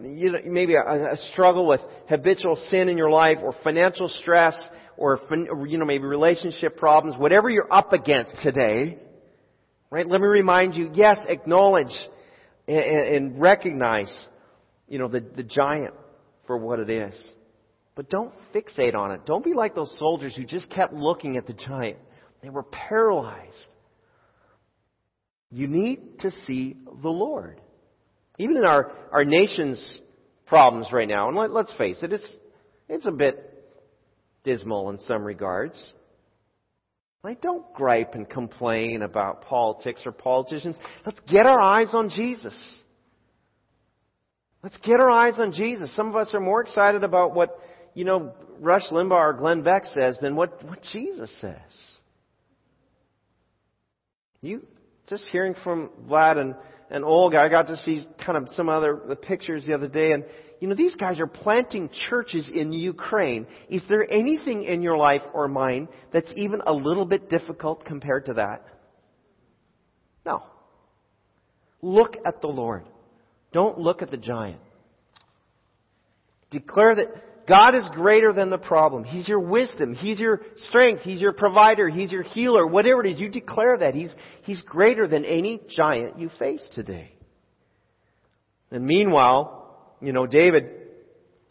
you 0.04 0.32
know, 0.32 0.40
maybe 0.46 0.76
a, 0.76 0.82
a 0.82 1.18
struggle 1.32 1.68
with 1.68 1.82
habitual 2.10 2.56
sin 2.70 2.90
in 2.90 2.98
your 2.98 3.10
life 3.10 3.38
or 3.42 3.54
financial 3.64 4.08
stress 4.10 4.60
or 4.98 5.20
you 5.68 5.78
know 5.78 5.86
maybe 5.86 6.06
relationship 6.06 6.78
problems, 6.78 7.18
whatever 7.18 7.50
you're 7.50 7.72
up 7.72 7.94
against 7.94 8.36
today, 8.42 8.98
right? 9.90 10.08
Let 10.08 10.22
me 10.22 10.28
remind 10.28 10.76
you, 10.76 10.90
yes, 10.94 11.18
acknowledge 11.28 11.94
and, 12.68 12.78
and 12.78 13.40
recognize, 13.42 14.12
you 14.88 15.00
know, 15.00 15.08
the, 15.08 15.22
the 15.36 15.44
giant 15.44 15.94
for 16.48 16.58
what 16.58 16.80
it 16.80 16.90
is. 16.90 17.14
But 17.96 18.10
don't 18.10 18.34
fixate 18.54 18.96
on 18.96 19.12
it. 19.12 19.26
Don't 19.26 19.44
be 19.44 19.54
like 19.54 19.76
those 19.76 19.96
soldiers 19.98 20.36
who 20.36 20.44
just 20.44 20.70
kept 20.70 20.94
looking 20.94 21.38
at 21.38 21.48
the 21.48 21.54
giant. 21.54 21.98
They 22.44 22.50
were 22.50 22.64
paralyzed. 22.64 23.74
You 25.50 25.68
need 25.68 26.20
to 26.20 26.32
see 26.46 26.76
the 27.02 27.10
Lord. 27.10 27.62
Even 28.38 28.58
in 28.58 28.66
our, 28.66 28.92
our 29.12 29.26
nation's 29.26 30.02
problems 30.46 30.90
right 30.92 31.08
now, 31.08 31.28
and 31.28 31.38
let, 31.38 31.52
let's 31.52 31.74
face 31.76 32.00
it, 32.04 32.14
it's, 32.14 32.36
it's 32.88 33.06
a 33.06 33.12
bit 33.12 33.44
dismal 34.44 34.90
in 34.90 35.00
some 35.00 35.24
regards. 35.24 35.94
Like, 37.24 37.42
don't 37.42 37.74
gripe 37.74 38.14
and 38.14 38.30
complain 38.30 39.02
about 39.02 39.42
politics 39.44 40.02
or 40.06 40.12
politicians. 40.12 40.78
Let's 41.06 41.20
get 41.22 41.46
our 41.46 41.60
eyes 41.60 41.90
on 41.94 42.10
Jesus. 42.10 42.56
Let's 44.64 44.78
get 44.78 45.00
our 45.00 45.12
eyes 45.12 45.40
on 45.40 45.52
Jesus. 45.52 45.94
Some 45.96 46.10
of 46.10 46.16
us 46.16 46.34
are 46.34 46.40
more 46.40 46.62
excited 46.62 47.04
about 47.04 47.34
what 47.34 47.60
you 47.98 48.06
know, 48.06 48.32
Rush 48.60 48.84
Limbaugh 48.92 49.12
or 49.12 49.34
Glenn 49.34 49.64
Beck 49.64 49.86
says 49.86 50.20
than 50.22 50.36
what, 50.36 50.64
what 50.64 50.84
Jesus 50.94 51.36
says. 51.42 51.58
You 54.40 54.62
just 55.10 55.26
hearing 55.32 55.56
from 55.64 55.90
Vlad 56.08 56.38
and, 56.38 56.54
and 56.90 57.04
Olga, 57.04 57.40
I 57.40 57.50
got 57.50 57.68
to 57.68 57.78
see 57.78 58.08
kind 58.24 58.38
of 58.38 58.48
some 58.56 58.70
other 58.70 59.00
the 59.08 59.16
pictures 59.16 59.66
the 59.66 59.74
other 59.74 59.88
day, 59.88 60.14
and 60.14 60.24
you 60.60 60.68
know 60.68 60.76
these 60.76 60.96
guys 60.96 61.20
are 61.20 61.28
planting 61.28 61.90
churches 62.10 62.50
in 62.54 62.72
Ukraine. 62.72 63.46
Is 63.70 63.84
there 63.90 64.10
anything 64.12 64.64
in 64.64 64.82
your 64.82 64.98
life 64.98 65.22
or 65.34 65.48
mine 65.48 65.88
that's 66.12 66.32
even 66.36 66.62
a 66.66 66.74
little 66.74 67.06
bit 67.06 67.30
difficult 67.30 67.84
compared 67.86 68.26
to 68.26 68.36
that? 68.36 68.66
No. 70.26 70.44
Look 71.82 72.18
at 72.26 72.42
the 72.42 72.48
Lord. 72.48 72.84
Don't 73.52 73.78
look 73.78 74.02
at 74.02 74.12
the 74.12 74.18
giant. 74.18 74.60
Declare 76.50 76.96
that 76.96 77.08
God 77.48 77.76
is 77.76 77.90
greater 77.94 78.34
than 78.34 78.50
the 78.50 78.58
problem. 78.58 79.06
He's 79.06 79.28
your 79.28 79.40
wisdom. 79.40 79.94
He's 79.94 80.20
your 80.20 80.42
strength. 80.56 81.04
He's 81.04 81.22
your 81.22 81.32
provider. 81.32 81.88
He's 81.88 82.12
your 82.12 82.24
healer. 82.24 82.68
Whatever 82.68 83.06
it 83.06 83.14
is, 83.14 83.20
you 83.22 83.30
declare 83.30 83.78
that. 83.78 83.96
He's, 83.96 84.14
he's 84.44 84.62
greater 84.64 85.08
than 85.08 85.24
any 85.24 85.62
giant 85.70 86.20
you 86.20 86.30
face 86.38 86.66
today. 86.74 87.14
And 88.70 88.86
meanwhile, 88.86 89.96
you 90.02 90.12
know, 90.12 90.28
David, 90.28 90.66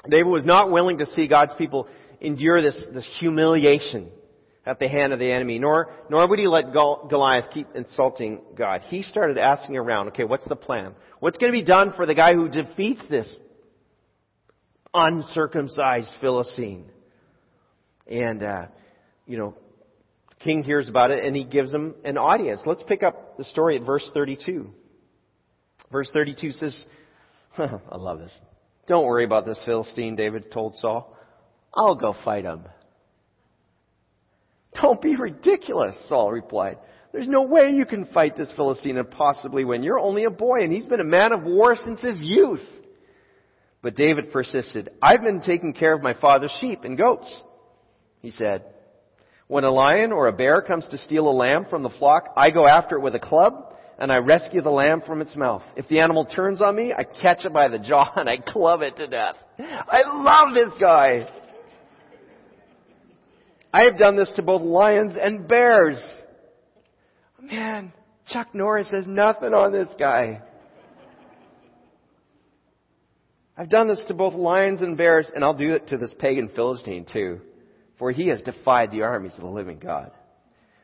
David 0.09 0.29
was 0.29 0.45
not 0.45 0.71
willing 0.71 0.99
to 0.99 1.07
see 1.07 1.29
God's 1.29 1.55
people 1.57 1.89
endure 2.21 2.61
this, 2.61 2.77
this 2.93 3.09
humiliation 3.19 4.11
at 4.67 4.79
the 4.79 4.89
hand 4.89 5.15
of 5.15 5.19
the 5.19 5.31
enemy, 5.31 5.59
nor, 5.59 5.95
nor 6.11 6.29
would 6.29 6.39
he 6.39 6.47
let 6.47 6.73
Goliath 6.73 7.51
keep 7.55 7.69
insulting 7.75 8.41
God. 8.55 8.83
He 8.89 9.03
started 9.03 9.39
asking 9.39 9.77
around, 9.77 10.09
okay, 10.09 10.25
what's 10.25 10.47
the 10.47 10.57
plan? 10.57 10.95
What's 11.21 11.39
going 11.39 11.53
to 11.53 11.59
be 11.59 11.65
done 11.65 11.93
for 11.97 12.05
the 12.05 12.15
guy 12.15 12.35
who 12.35 12.49
defeats 12.49 13.03
this 13.09 13.35
uncircumcised 14.97 16.13
Philistine. 16.21 16.87
And, 18.07 18.43
uh, 18.43 18.67
you 19.27 19.37
know, 19.37 19.55
king 20.41 20.63
hears 20.63 20.89
about 20.89 21.11
it 21.11 21.25
and 21.25 21.37
he 21.37 21.45
gives 21.45 21.73
him 21.73 21.95
an 22.05 22.17
audience. 22.17 22.63
Let's 22.65 22.83
pick 22.87 23.03
up 23.03 23.37
the 23.37 23.45
story 23.45 23.77
at 23.77 23.83
verse 23.83 24.09
32. 24.15 24.71
Verse 25.93 26.11
32 26.13 26.53
says, 26.53 26.87
I 27.59 27.97
love 27.97 28.19
this. 28.19 28.33
Don't 28.89 29.07
worry 29.07 29.25
about 29.25 29.45
this 29.47 29.61
Philistine, 29.67 30.17
David 30.17 30.51
told 30.51 30.77
Saul. 30.77 31.15
I'll 31.75 31.97
go 31.97 32.15
fight 32.25 32.45
him. 32.45 32.65
Don't 34.81 35.01
be 35.01 35.17
ridiculous, 35.17 35.97
Saul 36.09 36.31
replied. 36.31 36.79
There's 37.13 37.29
no 37.29 37.43
way 37.43 37.71
you 37.71 37.87
can 37.87 38.07
fight 38.07 38.37
this 38.37 38.51
Philistine 38.57 38.99
and 38.99 39.11
possibly 39.11 39.65
win. 39.65 39.83
You're 39.83 39.99
only 39.99 40.25
a 40.25 40.31
boy 40.31 40.61
and 40.61 40.73
he's 40.73 40.87
been 40.87 41.01
a 41.01 41.05
man 41.05 41.33
of 41.33 41.43
war 41.43 41.77
since 41.77 42.01
his 42.01 42.21
youth. 42.23 42.61
But 43.87 43.95
David 43.95 44.33
persisted, 44.33 44.91
I've 45.01 45.23
been 45.23 45.41
taking 45.43 45.73
care 45.73 45.95
of 45.95 46.03
my 46.03 46.15
father's 46.15 46.51
sheep 46.61 46.83
and 46.83 46.99
goats. 46.99 47.33
He 48.21 48.33
said, 48.33 48.65
When 49.47 49.63
a 49.63 49.71
lion 49.71 50.11
or 50.11 50.27
a 50.27 50.33
bear 50.33 50.61
comes 50.61 50.89
to 50.89 50.99
steal 50.99 51.29
a 51.29 51.31
lamb 51.31 51.67
from 51.71 51.85
the 51.85 51.91
flock, 51.91 52.31
I 52.37 52.51
go 52.51 52.67
after 52.67 52.97
it 52.97 53.03
with 53.03 53.15
a 53.15 53.21
club 53.21 53.77
and 54.01 54.11
I 54.11 54.19
rescue 54.19 54.61
the 54.61 54.71
lamb 54.71 55.03
from 55.07 55.21
its 55.21 55.37
mouth. 55.37 55.63
If 55.77 55.87
the 55.87 56.01
animal 56.01 56.25
turns 56.25 56.61
on 56.61 56.75
me, 56.75 56.93
I 56.93 57.05
catch 57.05 57.45
it 57.45 57.53
by 57.53 57.69
the 57.69 57.79
jaw 57.79 58.11
and 58.17 58.29
I 58.29 58.39
club 58.39 58.83
it 58.83 58.97
to 58.97 59.07
death. 59.07 59.37
I 59.57 60.03
love 60.05 60.53
this 60.53 60.75
guy. 60.81 61.29
I 63.73 63.85
have 63.85 63.99
done 63.99 64.17
this 64.17 64.33
to 64.35 64.43
both 64.43 64.63
lions 64.63 65.13
and 65.17 65.47
bears. 65.47 66.03
Man, 67.41 67.93
Chuck 68.27 68.53
Norris 68.53 68.91
has 68.91 69.07
nothing 69.07 69.55
on 69.55 69.71
this 69.71 69.91
guy. 69.97 70.43
I've 73.57 73.71
done 73.71 73.89
this 73.89 74.03
to 74.09 74.15
both 74.15 74.35
lions 74.35 74.83
and 74.83 74.97
bears, 74.97 75.31
and 75.35 75.43
I'll 75.43 75.55
do 75.55 75.75
it 75.75 75.89
to 75.89 75.97
this 75.97 76.13
pagan 76.19 76.51
Philistine 76.55 77.07
too, 77.11 77.41
for 77.99 78.13
he 78.13 78.29
has 78.29 78.43
defied 78.43 78.91
the 78.91 79.03
armies 79.03 79.35
of 79.35 79.41
the 79.41 79.47
living 79.47 79.79
God. 79.79 80.11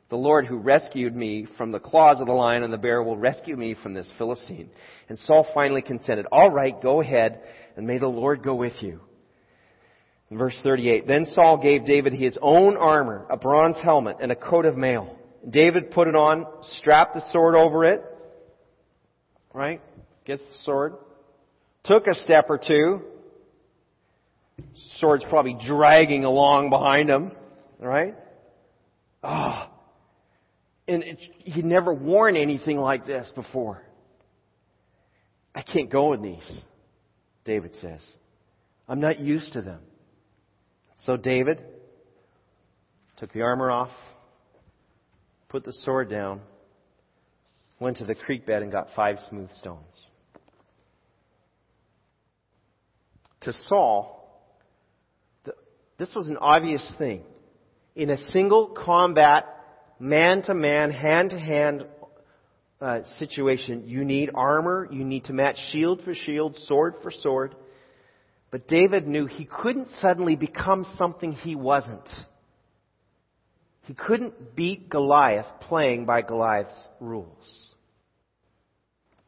The 0.08 0.16
Lord 0.16 0.46
who 0.46 0.58
rescued 0.58 1.14
me 1.14 1.46
from 1.56 1.72
the 1.72 1.80
claws 1.80 2.20
of 2.20 2.26
the 2.26 2.32
lion 2.32 2.62
and 2.62 2.72
the 2.72 2.78
bear 2.78 3.02
will 3.02 3.16
rescue 3.16 3.56
me 3.56 3.74
from 3.82 3.94
this 3.94 4.10
Philistine. 4.18 4.70
And 5.08 5.18
Saul 5.18 5.46
finally 5.54 5.82
consented. 5.82 6.26
All 6.30 6.50
right, 6.50 6.80
go 6.82 7.00
ahead, 7.00 7.40
and 7.76 7.86
may 7.86 7.98
the 7.98 8.08
Lord 8.08 8.42
go 8.42 8.54
with 8.54 8.74
you. 8.80 9.00
In 10.30 10.38
verse 10.38 10.58
38, 10.62 11.06
then 11.06 11.26
Saul 11.26 11.58
gave 11.62 11.84
David 11.84 12.14
his 12.14 12.38
own 12.40 12.78
armor, 12.78 13.26
a 13.30 13.36
bronze 13.36 13.76
helmet, 13.82 14.16
and 14.20 14.32
a 14.32 14.36
coat 14.36 14.64
of 14.64 14.78
mail. 14.78 15.16
David 15.48 15.90
put 15.90 16.08
it 16.08 16.14
on, 16.14 16.46
strapped 16.78 17.14
the 17.14 17.22
sword 17.32 17.54
over 17.54 17.84
it, 17.84 18.02
right? 19.52 19.82
Gets 20.24 20.42
the 20.42 20.58
sword. 20.62 20.94
Took 21.84 22.06
a 22.06 22.14
step 22.14 22.46
or 22.48 22.58
two. 22.58 23.02
Sword's 24.98 25.24
probably 25.28 25.56
dragging 25.66 26.24
along 26.24 26.70
behind 26.70 27.08
him, 27.08 27.32
right? 27.80 28.14
Ah, 29.22 29.68
oh, 29.68 29.72
and 30.86 31.02
it, 31.02 31.18
he'd 31.38 31.64
never 31.64 31.92
worn 31.92 32.36
anything 32.36 32.76
like 32.76 33.06
this 33.06 33.30
before. 33.34 33.82
I 35.54 35.62
can't 35.62 35.90
go 35.90 36.12
in 36.12 36.22
these, 36.22 36.60
David 37.44 37.74
says. 37.80 38.00
I'm 38.88 39.00
not 39.00 39.20
used 39.20 39.52
to 39.54 39.62
them. 39.62 39.80
So 40.98 41.16
David 41.16 41.62
took 43.16 43.32
the 43.32 43.42
armor 43.42 43.70
off, 43.70 43.90
put 45.48 45.64
the 45.64 45.72
sword 45.72 46.10
down, 46.10 46.40
went 47.80 47.98
to 47.98 48.04
the 48.04 48.14
creek 48.14 48.46
bed 48.46 48.62
and 48.62 48.70
got 48.70 48.88
five 48.94 49.18
smooth 49.28 49.50
stones. 49.52 50.06
To 53.44 53.52
Saul, 53.52 54.22
this 55.98 56.14
was 56.14 56.28
an 56.28 56.36
obvious 56.36 56.92
thing. 56.98 57.22
In 57.94 58.10
a 58.10 58.18
single 58.32 58.68
combat 58.68 59.44
man 59.98 60.42
to 60.42 60.54
man, 60.54 60.90
hand 60.90 61.30
to 61.30 61.38
hand 61.38 61.84
uh, 62.80 63.00
situation, 63.18 63.84
you 63.86 64.04
need 64.04 64.30
armor, 64.34 64.88
you 64.90 65.04
need 65.04 65.24
to 65.24 65.32
match 65.32 65.56
shield 65.70 66.02
for 66.04 66.14
shield, 66.14 66.56
sword 66.56 66.94
for 67.02 67.10
sword. 67.10 67.54
But 68.50 68.68
David 68.68 69.06
knew 69.06 69.26
he 69.26 69.44
couldn't 69.44 69.88
suddenly 70.00 70.36
become 70.36 70.84
something 70.98 71.32
he 71.32 71.54
wasn't. 71.54 72.08
He 73.82 73.94
couldn't 73.94 74.54
beat 74.54 74.88
Goliath 74.88 75.46
playing 75.62 76.04
by 76.04 76.22
Goliath's 76.22 76.88
rules. 77.00 77.74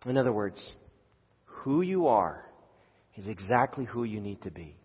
In 0.06 0.18
other 0.18 0.33
words, 0.33 0.73
who 1.44 1.83
you 1.83 2.09
are 2.09 2.43
is 3.16 3.28
exactly 3.28 3.85
who 3.85 4.04
you 4.04 4.21
need 4.21 4.42
to 4.42 4.50
be. 4.50 4.76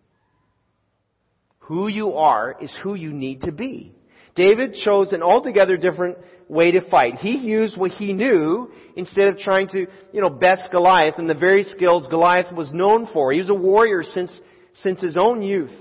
Who 1.60 1.88
you 1.88 2.14
are 2.14 2.56
is 2.60 2.76
who 2.82 2.94
you 2.94 3.12
need 3.12 3.42
to 3.42 3.52
be. 3.52 3.94
David 4.34 4.74
chose 4.84 5.12
an 5.12 5.22
altogether 5.22 5.76
different 5.76 6.18
way 6.48 6.72
to 6.72 6.88
fight. 6.88 7.16
He 7.16 7.36
used 7.36 7.76
what 7.76 7.90
he 7.92 8.12
knew 8.12 8.70
instead 8.96 9.28
of 9.28 9.38
trying 9.38 9.68
to, 9.68 9.86
you 10.12 10.20
know, 10.20 10.30
best 10.30 10.70
Goliath 10.70 11.14
and 11.18 11.28
the 11.28 11.34
very 11.34 11.64
skills 11.64 12.06
Goliath 12.08 12.52
was 12.52 12.72
known 12.72 13.08
for. 13.12 13.32
He 13.32 13.38
was 13.38 13.48
a 13.48 13.54
warrior 13.54 14.02
since, 14.02 14.40
since 14.74 15.00
his 15.00 15.16
own 15.16 15.42
youth. 15.42 15.72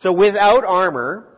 So 0.00 0.12
without 0.12 0.64
armor, 0.64 1.28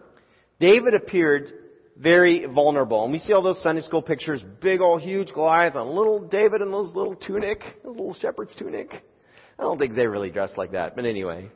David 0.61 0.95
appeared 0.95 1.53
very 1.99 2.47
vulnerable. 2.47 3.05
And 3.05 3.13
we 3.13 3.19
see 3.19 3.33
all 3.33 3.43
those 3.43 3.63
Sunday 3.63 3.83
school 3.83 4.03
pictures, 4.03 4.45
big 4.61 4.81
old 4.81 5.03
huge 5.03 5.33
Goliath 5.33 5.75
and 5.75 5.91
little 5.91 6.21
David 6.21 6.63
in 6.63 6.71
those 6.71 6.95
little 6.95 7.15
tunic, 7.15 7.63
little 7.85 8.15
shepherd's 8.15 8.55
tunic. 8.57 9.03
I 9.59 9.63
don't 9.63 9.79
think 9.79 9.95
they 9.95 10.07
really 10.07 10.31
dressed 10.31 10.59
like 10.59 10.73
that, 10.73 10.97
but 10.97 11.05
anyway. 11.05 11.51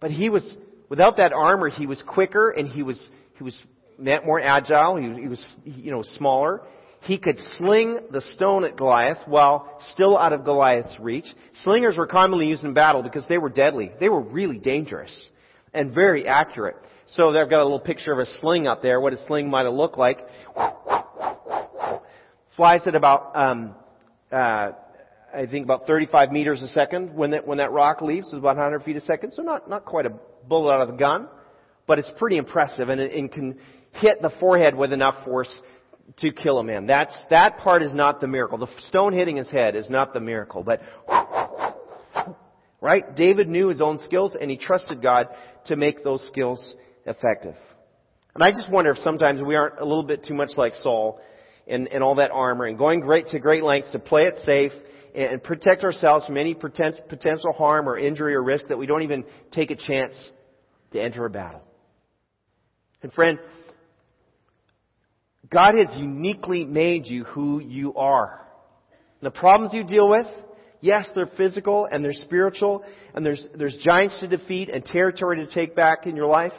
But 0.00 0.10
he 0.10 0.30
was 0.30 0.56
Without 0.90 1.18
that 1.18 1.32
armor, 1.32 1.68
he 1.68 1.86
was 1.86 2.02
quicker 2.06 2.50
and 2.50 2.68
he 2.68 2.82
was, 2.82 3.08
he 3.38 3.44
was 3.44 3.62
more 3.98 4.40
agile. 4.40 4.96
He, 4.96 5.22
he 5.22 5.28
was, 5.28 5.42
you 5.64 5.92
know, 5.92 6.02
smaller. 6.02 6.62
He 7.02 7.16
could 7.16 7.38
sling 7.56 8.00
the 8.10 8.20
stone 8.34 8.64
at 8.64 8.76
Goliath 8.76 9.18
while 9.26 9.78
still 9.92 10.18
out 10.18 10.34
of 10.34 10.44
Goliath's 10.44 10.98
reach. 10.98 11.26
Slingers 11.62 11.96
were 11.96 12.08
commonly 12.08 12.48
used 12.48 12.64
in 12.64 12.74
battle 12.74 13.02
because 13.02 13.24
they 13.28 13.38
were 13.38 13.48
deadly. 13.48 13.92
They 14.00 14.08
were 14.08 14.20
really 14.20 14.58
dangerous 14.58 15.30
and 15.72 15.94
very 15.94 16.26
accurate. 16.26 16.76
So 17.06 17.28
I've 17.28 17.48
got 17.48 17.60
a 17.60 17.64
little 17.64 17.80
picture 17.80 18.12
of 18.12 18.18
a 18.18 18.26
sling 18.40 18.66
up 18.66 18.82
there, 18.82 19.00
what 19.00 19.12
a 19.12 19.26
sling 19.26 19.48
might 19.48 19.64
have 19.64 19.74
looked 19.74 19.96
like. 19.96 20.18
Flies 22.56 22.82
at 22.84 22.96
about, 22.96 23.36
um, 23.36 23.74
uh, 24.32 24.72
I 25.34 25.46
think 25.46 25.64
about 25.64 25.86
35 25.86 26.32
meters 26.32 26.60
a 26.62 26.68
second 26.68 27.14
when 27.14 27.30
that, 27.30 27.46
when 27.46 27.58
that 27.58 27.72
rock 27.72 28.00
leaves. 28.00 28.28
is 28.28 28.34
about 28.34 28.56
100 28.56 28.82
feet 28.82 28.96
a 28.96 29.00
second. 29.00 29.32
So 29.32 29.42
not, 29.42 29.68
not 29.68 29.84
quite 29.84 30.06
a 30.06 30.12
bullet 30.48 30.74
out 30.74 30.82
of 30.82 30.88
the 30.88 30.96
gun, 30.96 31.28
but 31.86 31.98
it's 31.98 32.10
pretty 32.18 32.36
impressive 32.36 32.88
and 32.88 33.00
it, 33.00 33.12
it 33.12 33.32
can 33.32 33.58
hit 33.92 34.22
the 34.22 34.30
forehead 34.40 34.74
with 34.74 34.92
enough 34.92 35.24
force 35.24 35.52
to 36.18 36.32
kill 36.32 36.58
a 36.58 36.64
man. 36.64 36.86
That's, 36.86 37.16
that 37.30 37.58
part 37.58 37.82
is 37.82 37.94
not 37.94 38.20
the 38.20 38.26
miracle. 38.26 38.58
The 38.58 38.68
stone 38.88 39.12
hitting 39.12 39.36
his 39.36 39.48
head 39.48 39.76
is 39.76 39.88
not 39.88 40.12
the 40.12 40.20
miracle, 40.20 40.64
but 40.64 40.80
right? 42.80 43.14
David 43.14 43.48
knew 43.48 43.68
his 43.68 43.80
own 43.80 43.98
skills 44.04 44.36
and 44.40 44.50
he 44.50 44.56
trusted 44.56 45.02
God 45.02 45.28
to 45.66 45.76
make 45.76 46.02
those 46.02 46.26
skills 46.26 46.74
effective. 47.06 47.54
And 48.34 48.42
I 48.42 48.50
just 48.50 48.70
wonder 48.70 48.92
if 48.92 48.98
sometimes 48.98 49.42
we 49.42 49.54
aren't 49.54 49.78
a 49.78 49.84
little 49.84 50.04
bit 50.04 50.24
too 50.24 50.34
much 50.34 50.50
like 50.56 50.74
Saul 50.74 51.20
and, 51.66 51.88
and 51.88 52.02
all 52.02 52.16
that 52.16 52.30
armor 52.30 52.66
and 52.66 52.78
going 52.78 53.00
great 53.00 53.28
to 53.28 53.38
great 53.38 53.62
lengths 53.62 53.90
to 53.92 53.98
play 53.98 54.22
it 54.22 54.38
safe 54.44 54.72
and 55.14 55.42
protect 55.42 55.84
ourselves 55.84 56.26
from 56.26 56.36
any 56.36 56.54
potential 56.54 57.52
harm 57.56 57.88
or 57.88 57.98
injury 57.98 58.34
or 58.34 58.42
risk 58.42 58.66
that 58.68 58.78
we 58.78 58.86
don't 58.86 59.02
even 59.02 59.24
take 59.50 59.70
a 59.70 59.76
chance 59.76 60.14
to 60.92 61.00
enter 61.00 61.24
a 61.24 61.30
battle. 61.30 61.62
And 63.02 63.12
friend, 63.12 63.38
God 65.50 65.74
has 65.74 65.98
uniquely 65.98 66.64
made 66.64 67.06
you 67.06 67.24
who 67.24 67.60
you 67.60 67.94
are. 67.94 68.46
The 69.22 69.30
problems 69.30 69.72
you 69.74 69.84
deal 69.84 70.08
with, 70.08 70.26
yes, 70.80 71.08
they're 71.14 71.30
physical 71.36 71.88
and 71.90 72.04
they're 72.04 72.12
spiritual 72.12 72.84
and 73.14 73.24
there's, 73.24 73.44
there's 73.54 73.76
giants 73.82 74.20
to 74.20 74.28
defeat 74.28 74.68
and 74.68 74.84
territory 74.84 75.44
to 75.44 75.52
take 75.52 75.74
back 75.74 76.06
in 76.06 76.16
your 76.16 76.26
life. 76.26 76.52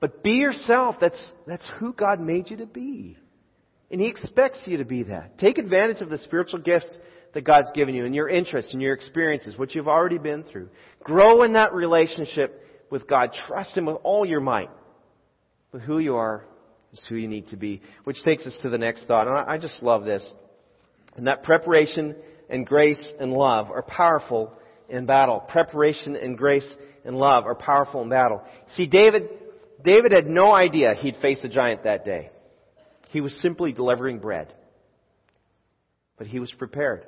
But 0.00 0.22
be 0.22 0.32
yourself. 0.32 0.96
That's, 1.00 1.32
that's 1.46 1.66
who 1.78 1.92
God 1.92 2.20
made 2.20 2.50
you 2.50 2.56
to 2.58 2.66
be. 2.66 3.18
And 3.90 4.00
He 4.00 4.08
expects 4.08 4.62
you 4.64 4.78
to 4.78 4.84
be 4.84 5.04
that. 5.04 5.38
Take 5.38 5.58
advantage 5.58 6.00
of 6.00 6.08
the 6.08 6.18
spiritual 6.18 6.60
gifts 6.60 6.96
that 7.34 7.42
God's 7.42 7.70
given 7.74 7.94
you 7.94 8.04
and 8.04 8.14
your 8.14 8.28
interests 8.28 8.72
and 8.72 8.82
your 8.82 8.92
experiences, 8.92 9.56
what 9.56 9.74
you've 9.74 9.88
already 9.88 10.18
been 10.18 10.42
through. 10.42 10.68
Grow 11.02 11.42
in 11.42 11.52
that 11.52 11.72
relationship 11.72 12.60
with 12.90 13.06
God. 13.06 13.30
Trust 13.46 13.76
Him 13.76 13.86
with 13.86 13.96
all 14.02 14.26
your 14.26 14.40
might. 14.40 14.70
But 15.70 15.82
who 15.82 15.98
you 15.98 16.16
are 16.16 16.44
is 16.92 17.04
who 17.08 17.14
you 17.14 17.28
need 17.28 17.48
to 17.48 17.56
be. 17.56 17.82
Which 18.04 18.22
takes 18.24 18.46
us 18.46 18.58
to 18.62 18.70
the 18.70 18.78
next 18.78 19.06
thought. 19.06 19.28
And 19.28 19.36
I 19.36 19.58
just 19.58 19.82
love 19.82 20.04
this. 20.04 20.26
And 21.16 21.26
that 21.26 21.42
preparation 21.42 22.16
and 22.48 22.66
grace 22.66 23.12
and 23.20 23.32
love 23.32 23.70
are 23.70 23.82
powerful 23.82 24.52
in 24.88 25.06
battle. 25.06 25.40
Preparation 25.40 26.16
and 26.16 26.36
grace 26.36 26.68
and 27.04 27.16
love 27.16 27.46
are 27.46 27.54
powerful 27.54 28.02
in 28.02 28.08
battle. 28.08 28.42
See, 28.74 28.88
David, 28.88 29.28
David 29.84 30.12
had 30.12 30.26
no 30.26 30.52
idea 30.52 30.94
he'd 30.94 31.16
face 31.16 31.42
a 31.44 31.48
giant 31.48 31.84
that 31.84 32.04
day. 32.04 32.30
He 33.10 33.20
was 33.20 33.32
simply 33.40 33.72
delivering 33.72 34.18
bread. 34.18 34.52
But 36.18 36.26
he 36.26 36.40
was 36.40 36.52
prepared. 36.52 37.06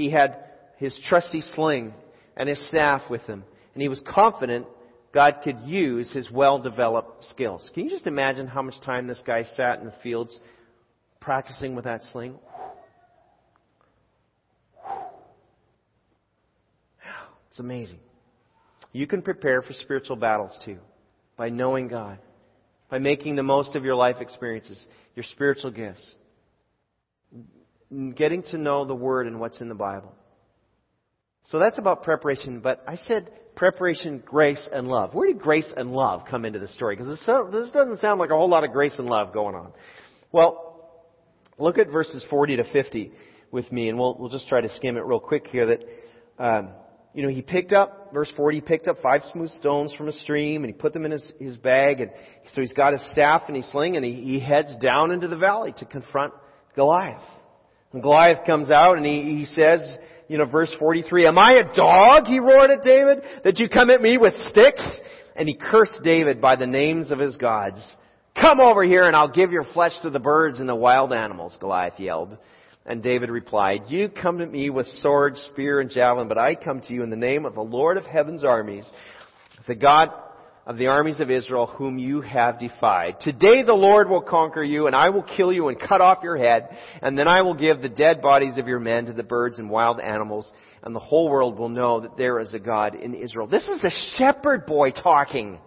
He 0.00 0.08
had 0.08 0.38
his 0.78 0.98
trusty 1.06 1.42
sling 1.42 1.92
and 2.34 2.48
his 2.48 2.66
staff 2.68 3.02
with 3.10 3.20
him, 3.24 3.44
and 3.74 3.82
he 3.82 3.90
was 3.90 4.00
confident 4.08 4.66
God 5.12 5.40
could 5.44 5.60
use 5.60 6.10
his 6.10 6.30
well-developed 6.30 7.26
skills. 7.26 7.70
Can 7.74 7.84
you 7.84 7.90
just 7.90 8.06
imagine 8.06 8.46
how 8.46 8.62
much 8.62 8.80
time 8.80 9.06
this 9.06 9.22
guy 9.26 9.42
sat 9.42 9.78
in 9.78 9.84
the 9.84 9.92
fields 10.02 10.40
practicing 11.20 11.74
with 11.74 11.84
that 11.84 12.02
sling? 12.12 12.38
It's 17.50 17.58
amazing. 17.58 17.98
You 18.92 19.06
can 19.06 19.20
prepare 19.20 19.60
for 19.60 19.74
spiritual 19.74 20.16
battles 20.16 20.58
too 20.64 20.78
by 21.36 21.50
knowing 21.50 21.88
God, 21.88 22.18
by 22.88 23.00
making 23.00 23.36
the 23.36 23.42
most 23.42 23.76
of 23.76 23.84
your 23.84 23.96
life 23.96 24.16
experiences, 24.20 24.82
your 25.14 25.24
spiritual 25.24 25.72
gifts 25.72 26.14
getting 28.14 28.42
to 28.44 28.58
know 28.58 28.84
the 28.84 28.94
Word 28.94 29.26
and 29.26 29.40
what's 29.40 29.60
in 29.60 29.68
the 29.68 29.74
Bible. 29.74 30.14
So 31.44 31.58
that's 31.58 31.78
about 31.78 32.02
preparation, 32.02 32.60
but 32.60 32.82
I 32.86 32.96
said 32.96 33.30
preparation, 33.56 34.22
grace, 34.24 34.68
and 34.72 34.88
love. 34.88 35.14
Where 35.14 35.26
did 35.26 35.40
grace 35.40 35.70
and 35.76 35.90
love 35.90 36.22
come 36.30 36.44
into 36.44 36.58
the 36.58 36.68
story? 36.68 36.96
Because 36.96 37.18
this 37.18 37.70
doesn't 37.72 38.00
sound 38.00 38.20
like 38.20 38.30
a 38.30 38.36
whole 38.36 38.48
lot 38.48 38.64
of 38.64 38.72
grace 38.72 38.94
and 38.98 39.06
love 39.06 39.32
going 39.32 39.54
on. 39.54 39.72
Well, 40.32 41.00
look 41.58 41.78
at 41.78 41.90
verses 41.90 42.24
40 42.30 42.56
to 42.56 42.64
50 42.72 43.12
with 43.50 43.70
me, 43.72 43.88
and 43.88 43.98
we'll, 43.98 44.16
we'll 44.18 44.28
just 44.28 44.48
try 44.48 44.60
to 44.60 44.68
skim 44.76 44.96
it 44.96 45.04
real 45.04 45.18
quick 45.18 45.46
here 45.48 45.66
that, 45.66 45.80
um, 46.38 46.70
you 47.14 47.24
know, 47.24 47.28
he 47.28 47.42
picked 47.42 47.72
up, 47.72 48.12
verse 48.12 48.32
40, 48.36 48.58
he 48.58 48.60
picked 48.60 48.86
up 48.86 48.98
five 49.02 49.22
smooth 49.32 49.50
stones 49.50 49.92
from 49.94 50.08
a 50.08 50.12
stream 50.12 50.62
and 50.62 50.72
he 50.72 50.78
put 50.78 50.92
them 50.92 51.04
in 51.04 51.10
his, 51.10 51.32
his 51.40 51.56
bag 51.56 52.00
and 52.00 52.12
so 52.52 52.60
he's 52.60 52.72
got 52.72 52.92
his 52.92 53.10
staff 53.10 53.42
and 53.48 53.56
he's 53.56 53.68
sling 53.72 53.96
and 53.96 54.04
he, 54.04 54.12
he 54.12 54.40
heads 54.40 54.76
down 54.80 55.10
into 55.10 55.26
the 55.26 55.36
valley 55.36 55.74
to 55.78 55.84
confront 55.84 56.32
Goliath. 56.76 57.22
And 57.92 58.02
Goliath 58.02 58.44
comes 58.46 58.70
out 58.70 58.96
and 58.96 59.06
he, 59.06 59.22
he 59.22 59.44
says, 59.44 59.96
you 60.28 60.38
know, 60.38 60.46
verse 60.46 60.72
43, 60.78 61.26
Am 61.26 61.38
I 61.38 61.54
a 61.54 61.74
dog, 61.74 62.26
he 62.26 62.38
roared 62.38 62.70
at 62.70 62.82
David, 62.82 63.24
that 63.42 63.58
you 63.58 63.68
come 63.68 63.90
at 63.90 64.00
me 64.00 64.16
with 64.16 64.34
sticks? 64.50 64.84
And 65.34 65.48
he 65.48 65.54
cursed 65.54 66.00
David 66.02 66.40
by 66.40 66.56
the 66.56 66.66
names 66.66 67.10
of 67.10 67.18
his 67.18 67.36
gods. 67.36 67.80
Come 68.40 68.60
over 68.60 68.84
here 68.84 69.06
and 69.06 69.16
I'll 69.16 69.32
give 69.32 69.50
your 69.50 69.64
flesh 69.64 69.92
to 70.02 70.10
the 70.10 70.18
birds 70.18 70.60
and 70.60 70.68
the 70.68 70.74
wild 70.74 71.12
animals, 71.12 71.56
Goliath 71.60 71.98
yelled. 71.98 72.36
And 72.86 73.02
David 73.02 73.28
replied, 73.30 73.82
You 73.88 74.08
come 74.08 74.38
to 74.38 74.46
me 74.46 74.70
with 74.70 74.86
sword, 75.02 75.36
spear, 75.36 75.80
and 75.80 75.90
javelin, 75.90 76.28
but 76.28 76.38
I 76.38 76.54
come 76.54 76.80
to 76.82 76.92
you 76.92 77.02
in 77.02 77.10
the 77.10 77.16
name 77.16 77.44
of 77.44 77.54
the 77.54 77.60
Lord 77.60 77.96
of 77.96 78.04
heaven's 78.04 78.44
armies, 78.44 78.84
the 79.66 79.74
God 79.74 80.10
of 80.70 80.76
the 80.76 80.86
armies 80.86 81.18
of 81.18 81.32
Israel 81.32 81.66
whom 81.66 81.98
you 81.98 82.20
have 82.20 82.60
defied. 82.60 83.16
Today 83.20 83.64
the 83.64 83.74
Lord 83.74 84.08
will 84.08 84.22
conquer 84.22 84.62
you 84.62 84.86
and 84.86 84.94
I 84.94 85.10
will 85.10 85.24
kill 85.24 85.52
you 85.52 85.66
and 85.66 85.76
cut 85.76 86.00
off 86.00 86.22
your 86.22 86.36
head 86.36 86.68
and 87.02 87.18
then 87.18 87.26
I 87.26 87.42
will 87.42 87.54
give 87.54 87.82
the 87.82 87.88
dead 87.88 88.22
bodies 88.22 88.56
of 88.56 88.68
your 88.68 88.78
men 88.78 89.06
to 89.06 89.12
the 89.12 89.24
birds 89.24 89.58
and 89.58 89.68
wild 89.68 89.98
animals 89.98 90.48
and 90.84 90.94
the 90.94 91.00
whole 91.00 91.28
world 91.28 91.58
will 91.58 91.70
know 91.70 91.98
that 92.02 92.16
there 92.16 92.38
is 92.38 92.54
a 92.54 92.60
God 92.60 92.94
in 92.94 93.16
Israel. 93.16 93.48
This 93.48 93.66
is 93.66 93.82
a 93.82 93.90
shepherd 94.16 94.64
boy 94.64 94.92
talking. 94.92 95.58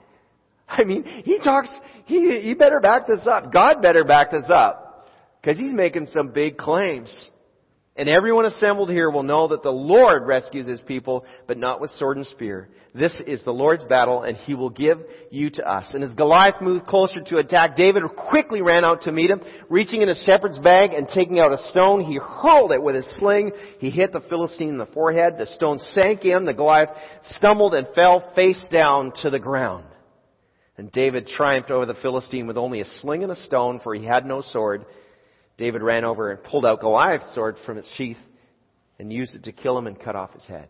I 0.70 0.86
mean, 0.86 1.04
he 1.04 1.38
talks, 1.40 1.68
he, 2.06 2.40
he 2.42 2.54
better 2.54 2.80
back 2.80 3.06
this 3.06 3.28
up. 3.28 3.52
God 3.52 3.82
better 3.82 4.06
back 4.06 4.32
this 4.32 4.50
up. 4.56 5.10
Cause 5.44 5.58
he's 5.58 5.74
making 5.74 6.08
some 6.14 6.30
big 6.30 6.56
claims. 6.56 7.30
And 7.96 8.10
everyone 8.10 8.46
assembled 8.46 8.90
here 8.90 9.12
will 9.12 9.22
know 9.22 9.50
that 9.50 9.62
the 9.62 9.70
Lord 9.70 10.26
rescues 10.26 10.68
his 10.68 10.82
people, 10.82 11.26
but 11.48 11.60
not 11.60 11.80
with 11.80 11.92
sword 11.92 12.18
and 12.18 12.26
spear. 12.26 12.70
This 12.96 13.14
is 13.28 13.44
the 13.44 13.52
Lord's 13.52 13.84
battle, 13.84 14.24
and 14.24 14.36
he 14.36 14.56
will 14.56 14.72
give 14.72 14.98
you 15.30 15.52
to 15.52 15.64
us. 15.64 15.86
And 15.94 16.04
as 16.04 16.14
Goliath 16.14 16.60
moved 16.60 16.88
closer 16.88 17.22
to 17.22 17.38
attack, 17.38 17.76
David 17.76 18.02
quickly 18.30 18.64
ran 18.64 18.84
out 18.84 19.04
to 19.04 19.12
meet 19.12 19.30
him. 19.30 19.42
Reaching 19.70 20.02
in 20.02 20.08
his 20.08 20.24
shepherd's 20.26 20.58
bag 20.58 20.94
and 20.94 21.08
taking 21.08 21.40
out 21.40 21.54
a 21.54 21.58
stone, 21.70 22.02
he 22.02 22.18
hurled 22.18 22.72
it 22.72 22.82
with 22.82 22.96
his 22.96 23.18
sling. 23.20 23.52
He 23.78 23.92
hit 23.92 24.12
the 24.12 24.22
Philistine 24.22 24.70
in 24.70 24.78
the 24.78 24.88
forehead. 24.88 25.36
The 25.38 25.46
stone 25.46 25.78
sank 25.78 26.26
in. 26.26 26.46
The 26.46 26.54
Goliath 26.56 26.90
stumbled 27.32 27.76
and 27.76 27.88
fell 27.94 28.32
face 28.34 28.68
down 28.72 29.12
to 29.22 29.30
the 29.30 29.40
ground. 29.40 29.86
And 30.78 30.92
David 30.92 31.28
triumphed 31.28 31.70
over 31.70 31.86
the 31.86 31.94
Philistine 31.94 32.48
with 32.48 32.58
only 32.58 32.82
a 32.82 32.86
sling 33.02 33.22
and 33.22 33.32
a 33.32 33.36
stone, 33.36 33.80
for 33.84 33.94
he 33.94 34.04
had 34.04 34.26
no 34.26 34.42
sword. 34.42 34.86
David 35.58 35.82
ran 35.82 36.04
over 36.04 36.32
and 36.32 36.44
pulled 36.44 36.66
out 36.66 36.80
Goliath's 36.80 37.34
sword 37.36 37.58
from 37.66 37.78
its 37.78 37.92
sheath 37.96 38.18
and 39.00 39.12
used 39.12 39.36
it 39.36 39.44
to 39.44 39.52
kill 39.52 39.78
him 39.78 39.88
and 39.88 40.00
cut 40.00 40.16
off 40.16 40.34
his 40.34 40.46
head. 40.46 40.70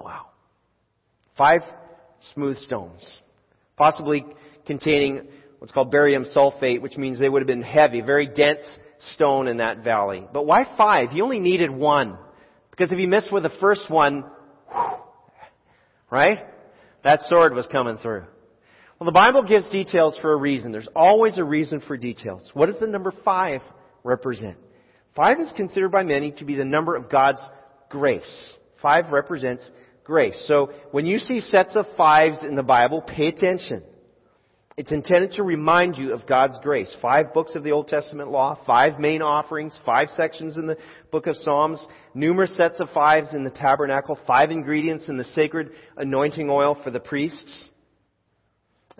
Wow. 0.00 0.26
Five 1.36 1.62
smooth 2.34 2.58
stones, 2.58 3.20
possibly 3.76 4.24
containing 4.66 5.28
what's 5.58 5.72
called 5.72 5.90
barium 5.90 6.24
sulfate, 6.24 6.80
which 6.80 6.96
means 6.96 7.18
they 7.18 7.28
would 7.28 7.42
have 7.42 7.46
been 7.46 7.62
heavy, 7.62 8.00
very 8.00 8.26
dense 8.26 8.62
stone 9.12 9.48
in 9.48 9.58
that 9.58 9.84
valley. 9.84 10.24
But 10.32 10.46
why 10.46 10.66
five? 10.76 11.10
He 11.10 11.20
only 11.20 11.40
needed 11.40 11.70
one. 11.70 12.18
Because 12.70 12.92
if 12.92 12.98
he 12.98 13.06
missed 13.06 13.32
with 13.32 13.42
the 13.42 13.52
first 13.60 13.90
one, 13.90 14.24
right? 16.10 16.38
That 17.04 17.20
sword 17.22 17.54
was 17.54 17.66
coming 17.66 17.98
through. 17.98 18.24
Well, 19.00 19.06
the 19.06 19.12
Bible 19.12 19.42
gives 19.44 19.70
details 19.70 20.18
for 20.20 20.34
a 20.34 20.36
reason. 20.36 20.72
There's 20.72 20.88
always 20.94 21.38
a 21.38 21.44
reason 21.44 21.80
for 21.80 21.96
details. 21.96 22.50
What 22.52 22.66
does 22.66 22.78
the 22.78 22.86
number 22.86 23.14
five 23.24 23.62
represent? 24.04 24.58
Five 25.16 25.40
is 25.40 25.50
considered 25.56 25.90
by 25.90 26.02
many 26.02 26.32
to 26.32 26.44
be 26.44 26.54
the 26.54 26.66
number 26.66 26.94
of 26.94 27.10
God's 27.10 27.40
grace. 27.88 28.54
Five 28.82 29.10
represents 29.10 29.68
grace. 30.04 30.44
So 30.46 30.72
when 30.90 31.06
you 31.06 31.18
see 31.18 31.40
sets 31.40 31.76
of 31.76 31.86
fives 31.96 32.42
in 32.42 32.56
the 32.56 32.62
Bible, 32.62 33.00
pay 33.00 33.28
attention. 33.28 33.84
It's 34.76 34.92
intended 34.92 35.32
to 35.32 35.44
remind 35.44 35.96
you 35.96 36.12
of 36.12 36.26
God's 36.26 36.58
grace. 36.62 36.94
Five 37.00 37.32
books 37.32 37.54
of 37.54 37.64
the 37.64 37.72
Old 37.72 37.88
Testament 37.88 38.30
law, 38.30 38.58
five 38.66 38.98
main 38.98 39.22
offerings, 39.22 39.78
five 39.86 40.10
sections 40.10 40.58
in 40.58 40.66
the 40.66 40.76
book 41.10 41.26
of 41.26 41.36
Psalms, 41.36 41.82
numerous 42.12 42.54
sets 42.54 42.80
of 42.80 42.90
fives 42.90 43.32
in 43.32 43.44
the 43.44 43.50
tabernacle, 43.50 44.18
five 44.26 44.50
ingredients 44.50 45.08
in 45.08 45.16
the 45.16 45.24
sacred 45.24 45.70
anointing 45.96 46.50
oil 46.50 46.78
for 46.84 46.90
the 46.90 47.00
priests. 47.00 47.70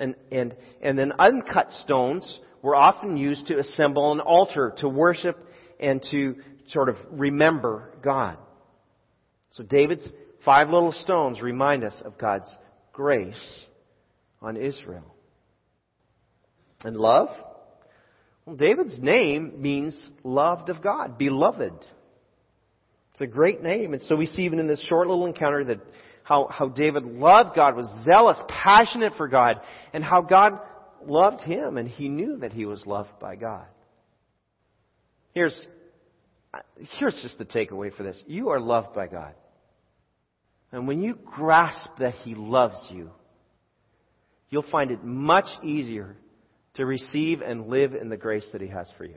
And, 0.01 0.17
and, 0.33 0.57
and 0.81 0.99
then 0.99 1.13
uncut 1.19 1.71
stones 1.83 2.41
were 2.63 2.75
often 2.75 3.17
used 3.17 3.47
to 3.49 3.59
assemble 3.59 4.13
an 4.13 4.21
altar 4.21 4.75
to 4.79 4.89
worship 4.89 5.37
and 5.79 6.05
to 6.11 6.37
sort 6.69 6.89
of 6.89 6.97
remember 7.13 7.93
God. 8.03 8.39
So 9.53 9.63
David's 9.63 10.09
five 10.45 10.71
little 10.71 10.93
stones 10.93 11.41
remind 11.41 11.85
us 11.85 12.03
of 12.05 12.19
God's 12.19 12.49
grace 12.93 13.67
on 14.41 14.57
Israel. 14.57 15.15
And 16.83 16.97
love? 16.97 17.29
Well, 18.47 18.57
David's 18.57 18.99
name 18.99 19.61
means 19.61 19.97
loved 20.25 20.71
of 20.71 20.83
God, 20.83 21.19
beloved. 21.19 21.75
It's 23.13 23.21
a 23.21 23.27
great 23.27 23.63
name. 23.63 23.93
And 23.93 24.03
so 24.03 24.17
we 24.17 24.27
see 24.27 24.43
even 24.43 24.59
in 24.59 24.67
this 24.67 24.83
short 24.87 25.07
little 25.07 25.27
encounter 25.27 25.65
that 25.65 25.81
how, 26.31 26.47
how 26.49 26.69
David 26.69 27.05
loved 27.05 27.57
God, 27.57 27.75
was 27.75 27.90
zealous, 28.05 28.40
passionate 28.47 29.14
for 29.16 29.27
God, 29.27 29.61
and 29.93 30.05
how 30.05 30.23
God 30.23 30.61
loved 31.05 31.43
him, 31.43 31.77
and 31.77 31.88
he 31.88 32.09
knew 32.09 32.37
that 32.37 32.53
he 32.53 32.66
was 32.66 32.87
loved 32.87 33.11
by 33.21 33.35
God. 33.35 33.66
Here's, 35.35 35.66
here's 37.01 37.19
just 37.21 37.37
the 37.38 37.45
takeaway 37.45 37.93
for 37.93 38.05
this. 38.05 38.23
You 38.29 38.51
are 38.51 38.61
loved 38.61 38.95
by 38.95 39.09
God. 39.09 39.35
And 40.71 40.87
when 40.87 41.03
you 41.03 41.14
grasp 41.14 41.90
that 41.99 42.14
He 42.23 42.37
loves 42.37 42.79
you, 42.90 43.11
you'll 44.51 44.71
find 44.71 44.93
it 44.93 45.03
much 45.03 45.47
easier 45.64 46.16
to 46.75 46.87
receive 46.87 47.40
and 47.40 47.66
live 47.66 47.95
in 47.95 48.09
the 48.09 48.16
grace 48.16 48.49
that 48.53 48.61
He 48.61 48.69
has 48.69 48.88
for 48.97 49.05
you. 49.05 49.16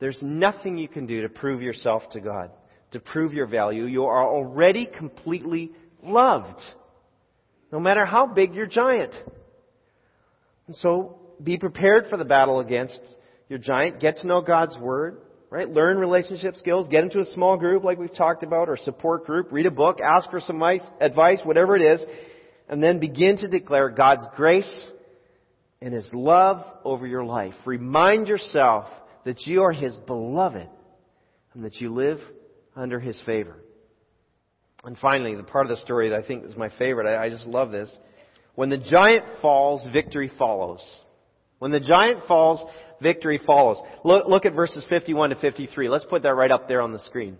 There's 0.00 0.18
nothing 0.22 0.78
you 0.78 0.88
can 0.88 1.04
do 1.04 1.22
to 1.22 1.28
prove 1.28 1.60
yourself 1.60 2.04
to 2.12 2.20
God 2.20 2.50
to 2.92 3.00
prove 3.00 3.32
your 3.32 3.46
value. 3.46 3.84
You 3.84 4.04
are 4.04 4.26
already 4.26 4.86
completely 4.86 5.72
loved. 6.02 6.60
No 7.70 7.80
matter 7.80 8.06
how 8.06 8.26
big 8.26 8.54
your 8.54 8.66
giant. 8.66 9.14
And 10.66 10.76
so, 10.76 11.18
be 11.42 11.58
prepared 11.58 12.06
for 12.08 12.16
the 12.16 12.24
battle 12.24 12.60
against 12.60 13.00
your 13.48 13.58
giant. 13.58 14.00
Get 14.00 14.18
to 14.18 14.26
know 14.26 14.40
God's 14.40 14.76
Word. 14.78 15.20
Right? 15.50 15.68
Learn 15.68 15.96
relationship 15.96 16.56
skills. 16.56 16.88
Get 16.88 17.04
into 17.04 17.20
a 17.20 17.24
small 17.24 17.56
group 17.56 17.82
like 17.82 17.98
we've 17.98 18.14
talked 18.14 18.42
about 18.42 18.68
or 18.68 18.76
support 18.76 19.24
group. 19.24 19.50
Read 19.50 19.64
a 19.64 19.70
book. 19.70 19.98
Ask 20.00 20.30
for 20.30 20.40
some 20.40 20.62
advice, 21.00 21.40
whatever 21.42 21.74
it 21.74 21.82
is. 21.82 22.04
And 22.68 22.82
then 22.82 22.98
begin 22.98 23.38
to 23.38 23.48
declare 23.48 23.88
God's 23.88 24.24
grace 24.36 24.90
and 25.80 25.94
His 25.94 26.06
love 26.12 26.66
over 26.84 27.06
your 27.06 27.24
life. 27.24 27.54
Remind 27.64 28.28
yourself 28.28 28.88
that 29.24 29.46
you 29.46 29.62
are 29.62 29.72
His 29.72 29.96
beloved 29.96 30.68
and 31.54 31.64
that 31.64 31.76
you 31.76 31.94
live 31.94 32.18
under 32.78 33.00
his 33.00 33.20
favor. 33.26 33.56
And 34.84 34.96
finally, 34.96 35.34
the 35.34 35.42
part 35.42 35.66
of 35.66 35.76
the 35.76 35.82
story 35.84 36.10
that 36.10 36.22
I 36.22 36.26
think 36.26 36.44
is 36.44 36.56
my 36.56 36.70
favorite, 36.78 37.08
I, 37.08 37.24
I 37.26 37.30
just 37.30 37.46
love 37.46 37.72
this. 37.72 37.92
When 38.54 38.70
the 38.70 38.78
giant 38.78 39.24
falls, 39.42 39.86
victory 39.92 40.30
follows. 40.38 40.80
When 41.58 41.72
the 41.72 41.80
giant 41.80 42.20
falls, 42.28 42.64
victory 43.02 43.40
follows. 43.44 43.78
Look, 44.04 44.28
look 44.28 44.46
at 44.46 44.54
verses 44.54 44.84
51 44.88 45.30
to 45.30 45.36
53. 45.36 45.88
Let's 45.88 46.06
put 46.08 46.22
that 46.22 46.34
right 46.34 46.50
up 46.50 46.68
there 46.68 46.80
on 46.80 46.92
the 46.92 47.00
screen. 47.00 47.38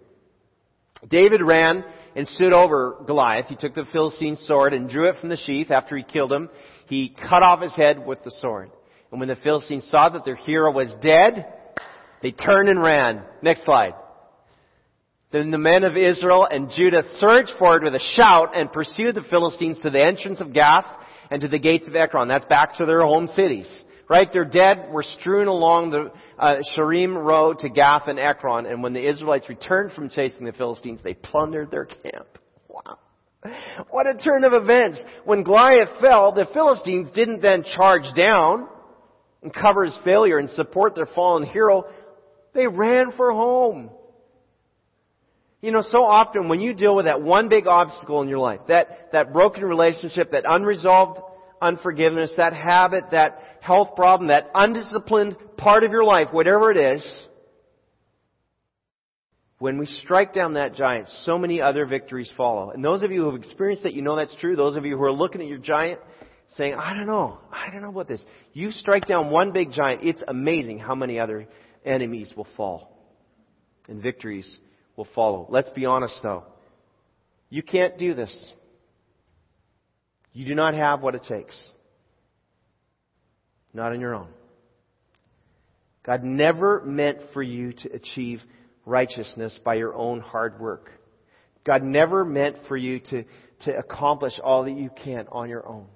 David 1.08 1.40
ran 1.42 1.84
and 2.16 2.26
stood 2.26 2.52
over 2.52 2.96
Goliath. 3.06 3.46
He 3.46 3.54
took 3.54 3.74
the 3.74 3.86
Philistine 3.92 4.34
sword 4.34 4.74
and 4.74 4.90
drew 4.90 5.08
it 5.08 5.20
from 5.20 5.28
the 5.28 5.36
sheath 5.36 5.70
after 5.70 5.96
he 5.96 6.02
killed 6.02 6.32
him. 6.32 6.50
He 6.86 7.10
cut 7.10 7.44
off 7.44 7.62
his 7.62 7.74
head 7.76 8.04
with 8.04 8.24
the 8.24 8.32
sword. 8.40 8.70
And 9.12 9.20
when 9.20 9.28
the 9.28 9.36
Philistines 9.36 9.86
saw 9.90 10.08
that 10.08 10.24
their 10.24 10.34
hero 10.34 10.72
was 10.72 10.92
dead, 11.00 11.46
they 12.20 12.32
turned 12.32 12.68
and 12.68 12.82
ran. 12.82 13.22
Next 13.42 13.64
slide. 13.64 13.94
Then 15.30 15.50
the 15.50 15.58
men 15.58 15.84
of 15.84 15.96
Israel 15.96 16.48
and 16.50 16.70
Judah 16.70 17.02
surged 17.16 17.52
forward 17.58 17.82
with 17.82 17.94
a 17.94 18.12
shout 18.14 18.58
and 18.58 18.72
pursued 18.72 19.14
the 19.14 19.26
Philistines 19.28 19.78
to 19.82 19.90
the 19.90 20.02
entrance 20.02 20.40
of 20.40 20.54
Gath 20.54 20.86
and 21.30 21.42
to 21.42 21.48
the 21.48 21.58
gates 21.58 21.86
of 21.86 21.94
Ekron. 21.94 22.28
That's 22.28 22.46
back 22.46 22.76
to 22.78 22.86
their 22.86 23.02
home 23.02 23.26
cities. 23.26 23.68
Right? 24.08 24.32
Their 24.32 24.46
dead 24.46 24.88
were 24.90 25.02
strewn 25.02 25.48
along 25.48 25.90
the 25.90 26.10
uh, 26.38 26.54
Shaaraim 26.74 27.14
road 27.14 27.58
to 27.58 27.68
Gath 27.68 28.04
and 28.06 28.18
Ekron. 28.18 28.64
And 28.64 28.82
when 28.82 28.94
the 28.94 29.06
Israelites 29.06 29.50
returned 29.50 29.92
from 29.92 30.08
chasing 30.08 30.46
the 30.46 30.52
Philistines, 30.52 31.00
they 31.04 31.12
plundered 31.12 31.70
their 31.70 31.84
camp. 31.84 32.26
Wow. 32.68 32.98
What 33.90 34.06
a 34.06 34.14
turn 34.14 34.44
of 34.44 34.54
events. 34.54 34.98
When 35.24 35.42
Goliath 35.42 36.00
fell, 36.00 36.32
the 36.32 36.46
Philistines 36.54 37.10
didn't 37.14 37.42
then 37.42 37.64
charge 37.76 38.04
down 38.16 38.66
and 39.42 39.52
cover 39.52 39.84
his 39.84 39.98
failure 40.04 40.38
and 40.38 40.48
support 40.50 40.94
their 40.94 41.06
fallen 41.06 41.44
hero. 41.44 41.84
They 42.54 42.66
ran 42.66 43.12
for 43.14 43.30
home. 43.30 43.90
You 45.60 45.72
know, 45.72 45.82
so 45.82 46.04
often 46.04 46.48
when 46.48 46.60
you 46.60 46.72
deal 46.72 46.94
with 46.94 47.06
that 47.06 47.20
one 47.20 47.48
big 47.48 47.66
obstacle 47.66 48.22
in 48.22 48.28
your 48.28 48.38
life, 48.38 48.60
that, 48.68 49.10
that 49.12 49.32
broken 49.32 49.64
relationship, 49.64 50.30
that 50.30 50.44
unresolved 50.46 51.20
unforgiveness, 51.60 52.32
that 52.36 52.52
habit, 52.52 53.04
that 53.10 53.38
health 53.60 53.96
problem, 53.96 54.28
that 54.28 54.50
undisciplined 54.54 55.36
part 55.56 55.82
of 55.82 55.90
your 55.90 56.04
life, 56.04 56.28
whatever 56.30 56.70
it 56.70 56.76
is, 56.76 57.26
when 59.58 59.78
we 59.78 59.86
strike 59.86 60.32
down 60.32 60.54
that 60.54 60.74
giant, 60.74 61.08
so 61.24 61.36
many 61.36 61.60
other 61.60 61.84
victories 61.84 62.30
follow. 62.36 62.70
And 62.70 62.84
those 62.84 63.02
of 63.02 63.10
you 63.10 63.22
who 63.22 63.32
have 63.32 63.40
experienced 63.40 63.82
that, 63.82 63.94
you 63.94 64.02
know 64.02 64.14
that's 64.14 64.36
true. 64.36 64.54
Those 64.54 64.76
of 64.76 64.86
you 64.86 64.96
who 64.96 65.02
are 65.02 65.12
looking 65.12 65.40
at 65.40 65.48
your 65.48 65.58
giant, 65.58 65.98
saying, 66.56 66.74
I 66.74 66.94
don't 66.94 67.08
know, 67.08 67.38
I 67.50 67.70
don't 67.72 67.82
know 67.82 67.90
about 67.90 68.06
this. 68.06 68.22
You 68.52 68.70
strike 68.70 69.06
down 69.06 69.30
one 69.30 69.50
big 69.50 69.72
giant, 69.72 70.04
it's 70.04 70.22
amazing 70.28 70.78
how 70.78 70.94
many 70.94 71.18
other 71.18 71.48
enemies 71.84 72.32
will 72.36 72.46
fall. 72.56 72.96
And 73.88 74.00
victories 74.00 74.58
will 74.98 75.08
follow. 75.14 75.46
Let's 75.48 75.70
be 75.70 75.86
honest 75.86 76.18
though. 76.22 76.42
You 77.48 77.62
can't 77.62 77.96
do 77.96 78.12
this. 78.12 78.36
You 80.34 80.44
do 80.44 80.54
not 80.54 80.74
have 80.74 81.00
what 81.00 81.14
it 81.14 81.22
takes. 81.26 81.58
Not 83.72 83.92
on 83.92 84.00
your 84.00 84.14
own. 84.14 84.28
God 86.04 86.24
never 86.24 86.82
meant 86.84 87.18
for 87.32 87.42
you 87.42 87.72
to 87.72 87.92
achieve 87.92 88.42
righteousness 88.84 89.58
by 89.64 89.74
your 89.74 89.94
own 89.94 90.20
hard 90.20 90.58
work. 90.58 90.90
God 91.64 91.82
never 91.82 92.24
meant 92.24 92.56
for 92.66 92.76
you 92.76 92.98
to, 92.98 93.24
to 93.60 93.78
accomplish 93.78 94.32
all 94.42 94.64
that 94.64 94.72
you 94.72 94.90
can 95.04 95.26
on 95.30 95.48
your 95.48 95.66
own. 95.66 95.86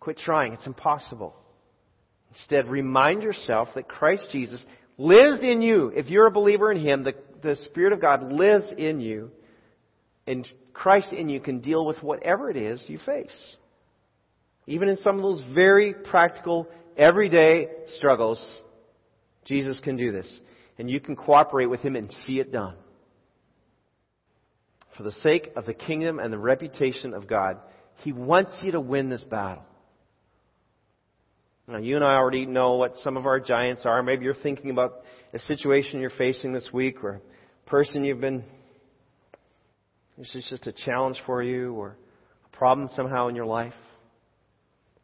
Quit 0.00 0.18
trying. 0.18 0.54
It's 0.54 0.66
impossible. 0.66 1.36
Instead, 2.30 2.68
remind 2.68 3.22
yourself 3.22 3.68
that 3.74 3.88
Christ 3.88 4.28
Jesus 4.32 4.64
lives 4.98 5.40
in 5.40 5.62
you. 5.62 5.92
If 5.94 6.06
you're 6.06 6.26
a 6.26 6.30
believer 6.30 6.72
in 6.72 6.80
Him, 6.80 7.04
the, 7.04 7.14
the 7.46 7.56
Spirit 7.56 7.92
of 7.92 8.00
God 8.00 8.32
lives 8.32 8.72
in 8.76 9.00
you. 9.00 9.30
And 10.26 10.46
Christ 10.72 11.12
in 11.12 11.28
you 11.28 11.40
can 11.40 11.60
deal 11.60 11.86
with 11.86 12.02
whatever 12.02 12.50
it 12.50 12.56
is 12.56 12.84
you 12.88 12.98
face. 12.98 13.56
Even 14.66 14.88
in 14.88 14.96
some 14.96 15.16
of 15.16 15.22
those 15.22 15.42
very 15.54 15.94
practical, 15.94 16.68
everyday 16.96 17.68
struggles, 17.96 18.44
Jesus 19.44 19.78
can 19.80 19.96
do 19.96 20.10
this. 20.10 20.40
And 20.78 20.90
you 20.90 21.00
can 21.00 21.16
cooperate 21.16 21.66
with 21.66 21.80
Him 21.80 21.96
and 21.96 22.12
see 22.26 22.40
it 22.40 22.52
done. 22.52 22.74
For 24.96 25.02
the 25.02 25.12
sake 25.12 25.52
of 25.56 25.66
the 25.66 25.74
kingdom 25.74 26.18
and 26.18 26.32
the 26.32 26.38
reputation 26.38 27.14
of 27.14 27.28
God, 27.28 27.58
He 27.98 28.12
wants 28.12 28.58
you 28.62 28.72
to 28.72 28.80
win 28.80 29.08
this 29.08 29.24
battle. 29.24 29.64
Now, 31.68 31.78
you 31.78 31.96
and 31.96 32.04
I 32.04 32.14
already 32.14 32.46
know 32.46 32.74
what 32.74 32.96
some 32.98 33.16
of 33.16 33.26
our 33.26 33.40
giants 33.40 33.84
are. 33.84 34.00
Maybe 34.02 34.24
you're 34.24 34.34
thinking 34.34 34.70
about 34.70 35.02
a 35.34 35.38
situation 35.40 36.00
you're 36.00 36.10
facing 36.10 36.52
this 36.52 36.68
week 36.72 37.02
or 37.02 37.20
a 37.66 37.68
person 37.68 38.04
you've 38.04 38.20
been, 38.20 38.44
this 40.16 40.32
is 40.34 40.46
just 40.48 40.68
a 40.68 40.72
challenge 40.72 41.20
for 41.26 41.42
you 41.42 41.72
or 41.72 41.96
a 42.44 42.56
problem 42.56 42.88
somehow 42.92 43.26
in 43.26 43.34
your 43.34 43.46
life. 43.46 43.74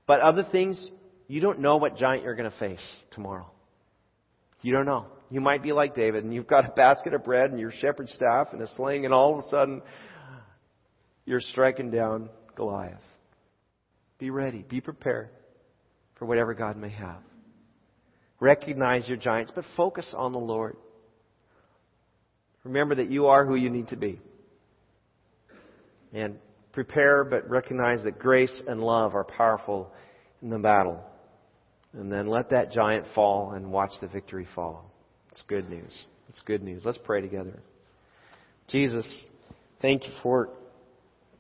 But 0.07 0.21
other 0.21 0.45
things, 0.53 0.89
you 1.27 1.41
don't 1.41 1.59
know 1.59 1.79
what 1.79 1.97
giant 1.97 2.23
you're 2.23 2.37
going 2.37 2.51
to 2.51 2.59
face 2.59 2.81
tomorrow. 3.11 3.51
You 4.61 4.73
don't 4.73 4.87
know. 4.87 5.07
You 5.31 5.41
might 5.41 5.65
be 5.65 5.73
like 5.73 5.97
David 5.97 6.23
and 6.23 6.33
you've 6.33 6.47
got 6.47 6.65
a 6.65 6.73
basket 6.73 7.13
of 7.13 7.25
bread 7.25 7.51
and 7.51 7.59
your 7.59 7.73
shepherd's 7.73 8.13
staff 8.13 8.49
and 8.53 8.63
a 8.63 8.73
sling 8.77 9.05
and 9.05 9.13
all 9.13 9.37
of 9.37 9.45
a 9.45 9.49
sudden 9.49 9.83
you're 11.25 11.41
striking 11.41 11.91
down 11.91 12.29
Goliath. 12.55 13.01
Be 14.19 14.31
ready. 14.31 14.65
Be 14.69 14.81
prepared 14.81 15.31
for 16.23 16.27
whatever 16.27 16.55
God 16.55 16.77
may 16.77 16.91
have. 16.91 17.19
Recognize 18.39 19.09
your 19.09 19.17
giants, 19.17 19.51
but 19.53 19.65
focus 19.77 20.09
on 20.17 20.31
the 20.31 20.39
Lord. 20.39 20.77
Remember 22.63 22.95
that 22.95 23.11
you 23.11 23.27
are 23.27 23.45
who 23.45 23.57
you 23.57 23.69
need 23.69 23.89
to 23.89 23.97
be. 23.97 24.21
And 26.13 26.37
prepare, 26.73 27.25
but 27.25 27.51
recognize 27.51 28.05
that 28.05 28.21
grace 28.21 28.63
and 28.69 28.81
love 28.81 29.17
are 29.17 29.25
powerful 29.25 29.91
in 30.43 30.51
the 30.51 30.61
battle. 30.61 31.03
And 31.93 32.13
then 32.13 32.29
let 32.29 32.51
that 32.51 32.71
giant 32.71 33.07
fall 33.17 33.51
and 33.51 33.73
watch 33.73 33.91
the 34.01 34.07
victory 34.07 34.47
follow. 34.55 34.85
It's 35.33 35.43
good 35.49 35.69
news. 35.69 35.93
It's 36.29 36.41
good 36.47 36.63
news. 36.63 36.83
Let's 36.85 37.01
pray 37.03 37.21
together. 37.21 37.61
Jesus, 38.69 39.25
thank 39.81 40.05
you 40.05 40.13
for 40.23 40.51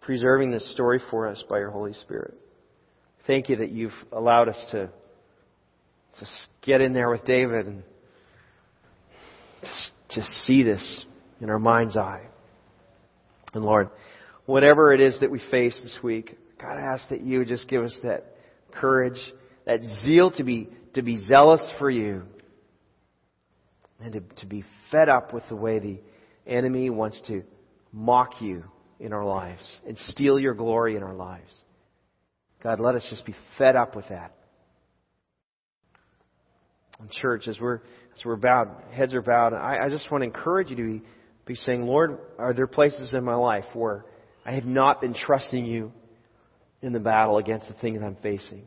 preserving 0.01 0.51
this 0.51 0.73
story 0.73 1.01
for 1.09 1.29
us 1.29 1.45
by 1.49 1.61
your 1.61 1.71
Holy 1.71 1.92
Spirit. 1.92 2.35
Thank 3.26 3.48
you 3.48 3.56
that 3.56 3.70
you've 3.70 3.92
allowed 4.11 4.48
us 4.48 4.64
to 4.72 4.90
just 6.18 6.32
get 6.62 6.80
in 6.80 6.92
there 6.92 7.11
with 7.11 7.24
David 7.24 7.66
and 7.66 7.82
just, 9.61 9.90
just 10.11 10.28
see 10.44 10.62
this 10.62 11.04
in 11.40 11.48
our 11.48 11.58
mind's 11.58 11.96
eye. 11.96 12.26
And 13.54 13.64
Lord, 13.64 13.90
whatever 14.46 14.92
it 14.92 15.00
is 15.00 15.20
that 15.20 15.30
we 15.30 15.40
face 15.50 15.78
this 15.82 15.98
week, 16.02 16.37
God, 16.61 16.78
I 16.78 16.80
ask 16.80 17.08
that 17.11 17.20
you 17.22 17.44
just 17.44 17.68
give 17.68 17.85
us 17.85 17.98
that 18.02 18.37
courage, 18.72 19.20
that 19.66 19.80
zeal 20.04 20.30
to 20.32 20.44
be, 20.44 20.68
to 20.94 21.02
be 21.02 21.24
zealous 21.24 21.72
for 21.78 21.90
you 21.90 22.22
and 24.00 24.12
to, 24.14 24.20
to 24.40 24.46
be 24.46 24.64
fed 24.90 25.08
up 25.08 25.32
with 25.32 25.44
the 25.48 25.56
way 25.56 25.78
the 25.78 26.00
enemy 26.46 26.90
wants 26.90 27.20
to 27.28 27.42
mock 27.92 28.40
you 28.40 28.64
in 28.98 29.12
our 29.12 29.24
lives 29.24 29.78
and 29.87 29.98
steal 29.98 30.38
your 30.38 30.54
glory 30.54 30.96
in 30.96 31.02
our 31.02 31.14
lives. 31.14 31.62
God, 32.62 32.81
let 32.81 32.94
us 32.94 33.07
just 33.11 33.27
be 33.27 33.35
fed 33.59 33.77
up 33.77 33.96
with 33.96 34.09
that. 34.09 34.35
In 37.01 37.09
church, 37.11 37.48
as 37.48 37.59
we're 37.61 37.81
as 38.14 38.25
we're 38.25 38.37
bowed, 38.37 38.68
heads 38.92 39.14
are 39.14 39.22
bowed, 39.22 39.55
I, 39.55 39.87
I 39.87 39.88
just 39.88 40.11
want 40.11 40.22
to 40.22 40.27
encourage 40.27 40.70
you 40.70 40.77
to 40.77 40.83
be, 40.83 41.03
be 41.46 41.55
saying, 41.55 41.83
Lord, 41.83 42.18
are 42.38 42.53
there 42.53 42.66
places 42.66 43.12
in 43.14 43.25
my 43.25 43.35
life 43.35 43.64
where 43.72 44.05
I 44.44 44.53
have 44.53 44.66
not 44.66 45.01
been 45.01 45.14
trusting 45.14 45.64
you 45.64 45.92
in 46.83 46.92
the 46.92 47.01
battle 47.01 47.38
against 47.38 47.68
the 47.68 47.75
things 47.75 48.01
I'm 48.05 48.16
facing? 48.16 48.64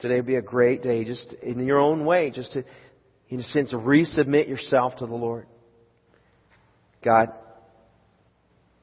Today 0.00 0.16
would 0.16 0.26
be 0.26 0.34
a 0.34 0.42
great 0.42 0.82
day, 0.82 1.04
just 1.04 1.32
in 1.42 1.64
your 1.64 1.78
own 1.78 2.04
way, 2.04 2.30
just 2.30 2.52
to, 2.52 2.64
in 3.28 3.38
a 3.38 3.44
sense, 3.44 3.72
resubmit 3.72 4.48
yourself 4.48 4.96
to 4.96 5.06
the 5.06 5.14
Lord. 5.14 5.46
God, 7.04 7.28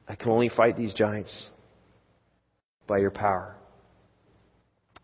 I 0.08 0.14
can 0.14 0.30
only 0.30 0.48
fight 0.48 0.76
these 0.78 0.94
giants 0.94 1.46
by 2.86 2.98
your 2.98 3.10
power. 3.10 3.59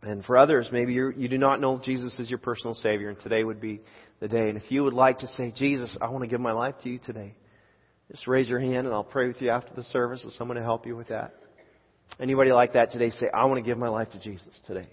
And 0.07 0.25
for 0.25 0.39
others, 0.39 0.69
maybe 0.71 0.93
you 0.93 1.13
you 1.17 1.29
do 1.29 1.37
not 1.37 1.61
know 1.61 1.81
Jesus 1.85 2.17
as 2.21 2.31
your 2.31 2.39
personal 2.39 2.75
Savior, 2.75 3.09
and 3.09 3.19
today 3.19 3.43
would 3.43 3.61
be 3.61 3.81
the 4.21 4.29
day. 4.29 4.49
And 4.49 4.57
if 4.57 4.71
you 4.71 4.85
would 4.85 4.95
like 4.95 5.19
to 5.19 5.27
say, 5.27 5.53
Jesus, 5.55 5.97
I 6.01 6.09
want 6.11 6.23
to 6.23 6.29
give 6.29 6.41
my 6.41 6.53
life 6.53 6.77
to 6.85 6.89
you 6.89 6.99
today, 6.99 7.35
just 8.13 8.29
raise 8.29 8.47
your 8.47 8.61
hand 8.61 8.87
and 8.87 8.95
I'll 8.95 9.03
pray 9.03 9.27
with 9.27 9.43
you 9.43 9.51
after 9.51 9.75
the 9.75 9.83
service 9.83 10.23
with 10.25 10.35
someone 10.35 10.59
to 10.59 10.63
help 10.63 10.87
you 10.87 10.97
with 10.97 11.09
that. 11.09 11.35
Anybody 12.21 12.53
like 12.53 12.75
that 12.75 12.93
today, 12.93 13.11
say, 13.11 13.27
I 13.35 13.47
want 13.47 13.59
to 13.59 13.69
give 13.69 13.79
my 13.79 13.89
life 13.89 14.11
to 14.11 14.21
Jesus 14.21 14.61
today. 14.65 14.89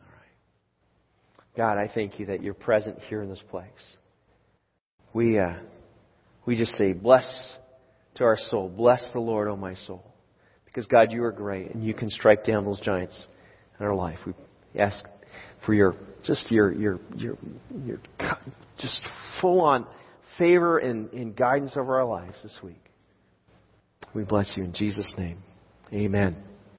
All 0.00 0.06
right. 0.06 1.56
God, 1.58 1.76
I 1.76 1.92
thank 1.92 2.18
you 2.18 2.26
that 2.26 2.42
you're 2.42 2.54
present 2.54 3.00
here 3.00 3.20
in 3.20 3.28
this 3.28 3.42
place. 3.50 3.68
We, 5.12 5.38
uh, 5.38 5.56
we 6.46 6.56
just 6.56 6.74
say, 6.76 6.94
bless 6.94 7.26
to 8.14 8.24
our 8.24 8.38
soul. 8.48 8.70
Bless 8.74 9.04
the 9.12 9.20
Lord, 9.20 9.48
O 9.48 9.52
oh 9.52 9.56
my 9.56 9.74
soul. 9.74 10.13
Because 10.74 10.86
God, 10.88 11.12
you 11.12 11.22
are 11.22 11.30
great 11.30 11.72
and 11.72 11.84
you 11.84 11.94
can 11.94 12.10
strike 12.10 12.44
down 12.44 12.64
those 12.64 12.80
giants 12.80 13.26
in 13.78 13.86
our 13.86 13.94
life. 13.94 14.18
We 14.26 14.32
ask 14.80 15.04
for 15.64 15.72
your, 15.72 15.94
just 16.24 16.50
your, 16.50 16.72
your, 16.72 16.98
your, 17.14 17.38
your 17.84 18.00
just 18.78 19.06
full 19.40 19.60
on 19.60 19.86
favor 20.36 20.78
and, 20.78 21.12
and 21.12 21.36
guidance 21.36 21.76
over 21.76 22.00
our 22.00 22.04
lives 22.04 22.42
this 22.42 22.58
week. 22.60 22.82
We 24.14 24.24
bless 24.24 24.52
you 24.56 24.64
in 24.64 24.72
Jesus' 24.72 25.14
name. 25.16 25.38
Amen. 25.92 26.36